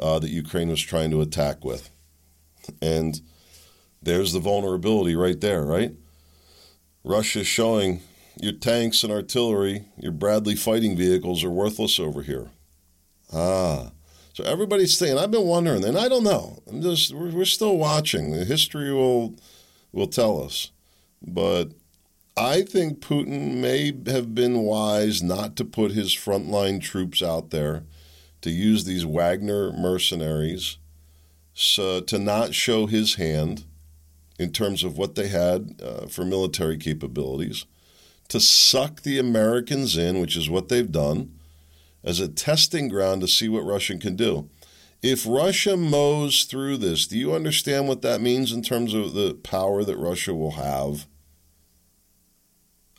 uh, 0.00 0.18
that 0.18 0.30
Ukraine 0.30 0.68
was 0.68 0.82
trying 0.82 1.10
to 1.12 1.20
attack 1.20 1.64
with. 1.64 1.90
And 2.80 3.20
there's 4.02 4.32
the 4.32 4.40
vulnerability 4.40 5.16
right 5.16 5.40
there, 5.40 5.64
right? 5.64 5.92
Russia's 7.04 7.46
showing 7.46 8.00
your 8.40 8.52
tanks 8.52 9.02
and 9.02 9.12
artillery, 9.12 9.86
your 9.96 10.12
Bradley 10.12 10.56
fighting 10.56 10.96
vehicles 10.96 11.42
are 11.42 11.50
worthless 11.50 11.98
over 11.98 12.22
here. 12.22 12.50
Ah, 13.32 13.92
so 14.34 14.44
everybody's 14.44 14.96
saying, 14.96 15.16
I've 15.16 15.30
been 15.30 15.46
wondering, 15.46 15.84
and 15.84 15.96
I 15.96 16.08
don't 16.08 16.24
know. 16.24 16.62
I'm 16.68 16.82
just 16.82 17.14
we're, 17.14 17.30
we're 17.30 17.44
still 17.44 17.78
watching. 17.78 18.32
The 18.32 18.44
history 18.44 18.92
will 18.92 19.34
will 19.92 20.06
tell 20.08 20.42
us, 20.42 20.72
but 21.22 21.72
I 22.36 22.62
think 22.62 23.00
Putin 23.00 23.54
may 23.54 23.94
have 24.10 24.34
been 24.34 24.58
wise 24.58 25.22
not 25.22 25.56
to 25.56 25.64
put 25.64 25.92
his 25.92 26.14
frontline 26.14 26.82
troops 26.82 27.22
out 27.22 27.48
there, 27.50 27.84
to 28.42 28.50
use 28.50 28.84
these 28.84 29.06
Wagner 29.06 29.72
mercenaries, 29.72 30.76
so 31.58 32.00
to 32.02 32.18
not 32.18 32.54
show 32.54 32.84
his 32.84 33.14
hand, 33.14 33.64
in 34.38 34.52
terms 34.52 34.84
of 34.84 34.98
what 34.98 35.14
they 35.14 35.28
had 35.28 35.80
uh, 35.82 36.06
for 36.06 36.22
military 36.22 36.76
capabilities, 36.76 37.64
to 38.28 38.38
suck 38.38 39.00
the 39.00 39.18
Americans 39.18 39.96
in, 39.96 40.20
which 40.20 40.36
is 40.36 40.50
what 40.50 40.68
they've 40.68 40.92
done, 40.92 41.32
as 42.04 42.20
a 42.20 42.28
testing 42.28 42.88
ground 42.88 43.22
to 43.22 43.26
see 43.26 43.48
what 43.48 43.64
Russia 43.64 43.96
can 43.96 44.16
do. 44.16 44.50
If 45.02 45.26
Russia 45.26 45.78
mows 45.78 46.44
through 46.44 46.76
this, 46.76 47.06
do 47.06 47.16
you 47.16 47.32
understand 47.32 47.88
what 47.88 48.02
that 48.02 48.20
means 48.20 48.52
in 48.52 48.60
terms 48.60 48.92
of 48.92 49.14
the 49.14 49.32
power 49.32 49.82
that 49.82 49.96
Russia 49.96 50.34
will 50.34 50.52
have? 50.52 51.06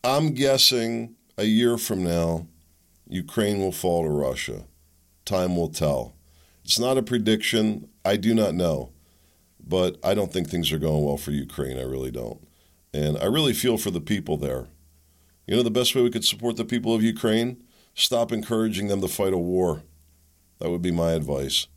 I'm 0.03 0.33
guessing 0.33 1.15
a 1.37 1.43
year 1.43 1.77
from 1.77 2.03
now, 2.03 2.47
Ukraine 3.07 3.59
will 3.59 3.71
fall 3.71 4.03
to 4.03 4.09
Russia. 4.09 4.63
Time 5.25 5.55
will 5.55 5.69
tell. 5.69 6.15
It's 6.63 6.79
not 6.79 6.97
a 6.97 7.03
prediction. 7.03 7.87
I 8.07 8.15
do 8.15 8.33
not 8.33 8.55
know. 8.55 8.91
But 9.59 9.97
I 10.01 10.13
don't 10.13 10.31
think 10.31 10.49
things 10.49 10.71
are 10.71 10.79
going 10.79 11.03
well 11.03 11.17
for 11.17 11.31
Ukraine. 11.31 11.77
I 11.77 11.83
really 11.83 12.11
don't. 12.11 12.47
And 12.93 13.17
I 13.17 13.25
really 13.25 13.53
feel 13.53 13.77
for 13.77 13.91
the 13.91 13.99
people 13.99 14.37
there. 14.37 14.67
You 15.45 15.57
know, 15.57 15.63
the 15.63 15.69
best 15.69 15.93
way 15.93 16.01
we 16.01 16.09
could 16.09 16.23
support 16.23 16.55
the 16.55 16.63
people 16.63 16.95
of 16.95 17.03
Ukraine? 17.03 17.63
Stop 17.93 18.31
encouraging 18.31 18.87
them 18.87 19.01
to 19.01 19.07
fight 19.09 19.33
a 19.33 19.37
war. 19.37 19.83
That 20.59 20.69
would 20.69 20.81
be 20.81 20.91
my 20.91 21.11
advice. 21.11 21.67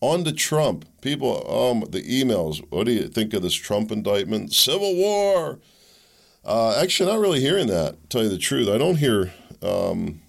On 0.00 0.24
to 0.24 0.32
Trump. 0.32 0.86
People, 1.00 1.48
um, 1.48 1.84
the 1.90 2.02
emails. 2.02 2.64
What 2.70 2.86
do 2.86 2.92
you 2.92 3.08
think 3.08 3.32
of 3.32 3.42
this 3.42 3.54
Trump 3.54 3.92
indictment? 3.92 4.52
Civil 4.52 4.96
war. 4.96 5.60
Uh, 6.44 6.76
actually, 6.80 7.10
not 7.10 7.20
really 7.20 7.40
hearing 7.40 7.68
that. 7.68 8.10
tell 8.10 8.24
you 8.24 8.28
the 8.28 8.38
truth, 8.38 8.68
I 8.68 8.76
don't 8.76 8.96
hear 8.96 9.32
um, 9.62 10.20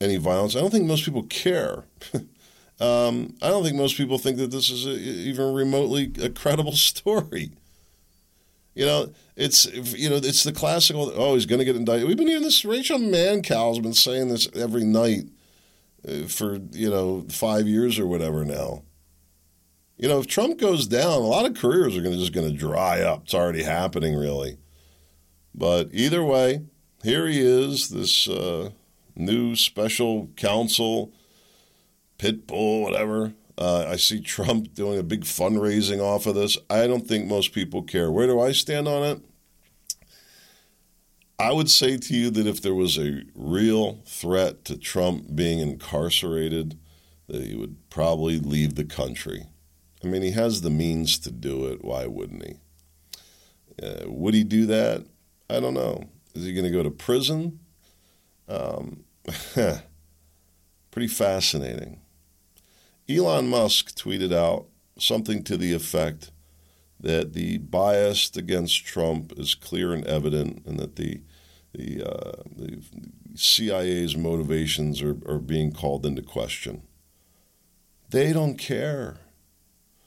any 0.00 0.16
violence. 0.16 0.54
I 0.54 0.60
don't 0.60 0.70
think 0.70 0.86
most 0.86 1.04
people 1.04 1.24
care. 1.24 1.84
um, 2.80 3.34
I 3.42 3.48
don't 3.48 3.64
think 3.64 3.76
most 3.76 3.96
people 3.96 4.18
think 4.18 4.38
that 4.38 4.50
this 4.50 4.70
is 4.70 4.86
a, 4.86 4.90
even 4.90 5.52
remotely 5.52 6.12
a 6.22 6.30
credible 6.30 6.72
story. 6.76 7.52
You 8.74 8.86
know, 8.86 9.12
it's 9.34 9.66
you 9.96 10.08
know 10.08 10.16
it's 10.16 10.44
the 10.44 10.52
classical. 10.52 11.12
Oh, 11.14 11.34
he's 11.34 11.46
going 11.46 11.58
to 11.58 11.64
get 11.64 11.74
indicted. 11.74 12.06
We've 12.06 12.16
been 12.16 12.28
hearing 12.28 12.44
this. 12.44 12.64
Rachel 12.64 12.98
Maddow 12.98 13.70
has 13.70 13.80
been 13.80 13.94
saying 13.94 14.28
this 14.28 14.48
every 14.54 14.84
night 14.84 15.24
uh, 16.08 16.28
for 16.28 16.58
you 16.70 16.88
know 16.88 17.26
five 17.28 17.66
years 17.66 17.98
or 17.98 18.06
whatever 18.06 18.44
now. 18.44 18.82
You 19.96 20.08
know, 20.08 20.20
if 20.20 20.28
Trump 20.28 20.60
goes 20.60 20.86
down, 20.86 21.10
a 21.10 21.18
lot 21.18 21.44
of 21.44 21.56
careers 21.56 21.96
are 21.96 22.02
going 22.02 22.14
to 22.14 22.20
just 22.20 22.32
going 22.32 22.48
to 22.48 22.56
dry 22.56 23.00
up. 23.00 23.24
It's 23.24 23.34
already 23.34 23.64
happening, 23.64 24.14
really. 24.14 24.58
But 25.52 25.88
either 25.92 26.22
way, 26.22 26.62
here 27.02 27.26
he 27.26 27.40
is, 27.40 27.88
this 27.88 28.28
uh, 28.28 28.70
new 29.16 29.56
special 29.56 30.28
counsel, 30.36 31.12
Pitbull, 32.18 32.82
whatever. 32.82 33.34
Uh, 33.56 33.86
I 33.88 33.96
see 33.96 34.20
Trump 34.20 34.74
doing 34.74 34.98
a 34.98 35.02
big 35.02 35.22
fundraising 35.22 36.00
off 36.00 36.26
of 36.26 36.34
this. 36.34 36.56
I 36.70 36.86
don't 36.86 37.06
think 37.06 37.26
most 37.26 37.52
people 37.52 37.82
care. 37.82 38.10
Where 38.10 38.26
do 38.26 38.40
I 38.40 38.52
stand 38.52 38.86
on 38.86 39.02
it? 39.04 39.20
I 41.40 41.52
would 41.52 41.70
say 41.70 41.96
to 41.96 42.14
you 42.14 42.30
that 42.30 42.46
if 42.46 42.60
there 42.60 42.74
was 42.74 42.98
a 42.98 43.22
real 43.34 44.00
threat 44.06 44.64
to 44.66 44.76
Trump 44.76 45.36
being 45.36 45.60
incarcerated, 45.60 46.78
that 47.28 47.42
he 47.42 47.54
would 47.54 47.76
probably 47.90 48.40
leave 48.40 48.74
the 48.74 48.84
country. 48.84 49.46
I 50.02 50.06
mean, 50.06 50.22
he 50.22 50.32
has 50.32 50.60
the 50.60 50.70
means 50.70 51.18
to 51.20 51.30
do 51.30 51.66
it. 51.66 51.84
Why 51.84 52.06
wouldn't 52.06 52.44
he? 52.44 52.56
Uh, 53.80 54.08
would 54.08 54.34
he 54.34 54.42
do 54.42 54.66
that? 54.66 55.06
I 55.48 55.60
don't 55.60 55.74
know. 55.74 56.04
Is 56.34 56.44
he 56.44 56.52
going 56.52 56.64
to 56.64 56.70
go 56.70 56.82
to 56.82 56.90
prison? 56.90 57.60
Um, 58.48 59.04
pretty 60.90 61.08
fascinating. 61.08 62.00
Elon 63.08 63.48
Musk 63.48 63.96
tweeted 63.96 64.32
out 64.32 64.66
something 64.98 65.42
to 65.44 65.56
the 65.56 65.72
effect 65.72 66.30
that 67.00 67.32
the 67.32 67.58
bias 67.58 68.36
against 68.36 68.84
Trump 68.84 69.32
is 69.36 69.54
clear 69.54 69.92
and 69.92 70.04
evident, 70.06 70.64
and 70.66 70.78
that 70.78 70.96
the 70.96 71.20
the, 71.74 72.02
uh, 72.02 72.42
the 72.56 72.82
CIA's 73.34 74.16
motivations 74.16 75.02
are, 75.02 75.16
are 75.26 75.38
being 75.38 75.72
called 75.72 76.06
into 76.06 76.22
question. 76.22 76.82
They 78.10 78.32
don't 78.32 78.56
care. 78.56 79.18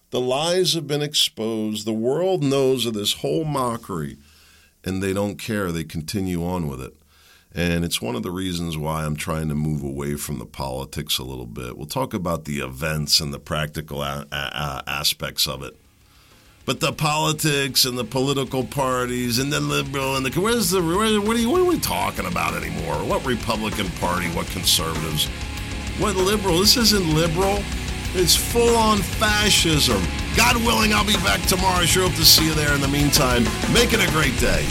The 0.09 0.19
lies 0.19 0.73
have 0.73 0.87
been 0.87 1.01
exposed. 1.01 1.85
The 1.85 1.93
world 1.93 2.43
knows 2.43 2.85
of 2.85 2.93
this 2.93 3.13
whole 3.15 3.45
mockery 3.45 4.17
and 4.83 5.01
they 5.01 5.13
don't 5.13 5.37
care. 5.37 5.71
They 5.71 5.83
continue 5.83 6.45
on 6.45 6.67
with 6.67 6.81
it. 6.81 6.95
And 7.53 7.83
it's 7.83 8.01
one 8.01 8.15
of 8.15 8.23
the 8.23 8.31
reasons 8.31 8.77
why 8.77 9.03
I'm 9.03 9.17
trying 9.17 9.49
to 9.49 9.55
move 9.55 9.83
away 9.83 10.15
from 10.15 10.39
the 10.39 10.45
politics 10.45 11.17
a 11.17 11.23
little 11.23 11.45
bit. 11.45 11.77
We'll 11.77 11.85
talk 11.85 12.13
about 12.13 12.45
the 12.45 12.59
events 12.59 13.19
and 13.19 13.33
the 13.33 13.39
practical 13.39 14.01
a- 14.01 14.25
a- 14.31 14.83
aspects 14.87 15.47
of 15.47 15.61
it. 15.61 15.75
But 16.65 16.79
the 16.79 16.93
politics 16.93 17.83
and 17.83 17.97
the 17.97 18.05
political 18.05 18.63
parties 18.63 19.39
and 19.39 19.51
the 19.51 19.59
liberal 19.59 20.15
and 20.15 20.25
the 20.25 20.39
where's 20.39 20.69
the 20.69 20.81
where, 20.81 21.19
what, 21.19 21.35
are 21.35 21.39
you, 21.39 21.49
what 21.49 21.59
are 21.59 21.65
we 21.65 21.79
talking 21.79 22.25
about 22.25 22.53
anymore? 22.53 22.95
What 23.03 23.25
Republican 23.25 23.89
Party? 23.99 24.27
What 24.27 24.47
conservatives? 24.47 25.25
What 25.97 26.15
liberal? 26.15 26.59
This 26.59 26.77
isn't 26.77 27.13
liberal. 27.13 27.59
It's 28.13 28.35
full 28.35 28.75
on 28.77 28.99
fascism. 28.99 30.01
God 30.37 30.55
willing, 30.57 30.93
I'll 30.93 31.05
be 31.05 31.15
back 31.15 31.41
tomorrow. 31.41 31.79
I 31.79 31.85
sure 31.85 32.07
hope 32.07 32.15
to 32.15 32.25
see 32.25 32.45
you 32.45 32.53
there. 32.53 32.73
In 32.73 32.79
the 32.81 32.87
meantime, 32.87 33.43
make 33.73 33.91
it 33.93 33.99
a 33.99 34.09
great 34.11 34.37
day. 34.39 34.65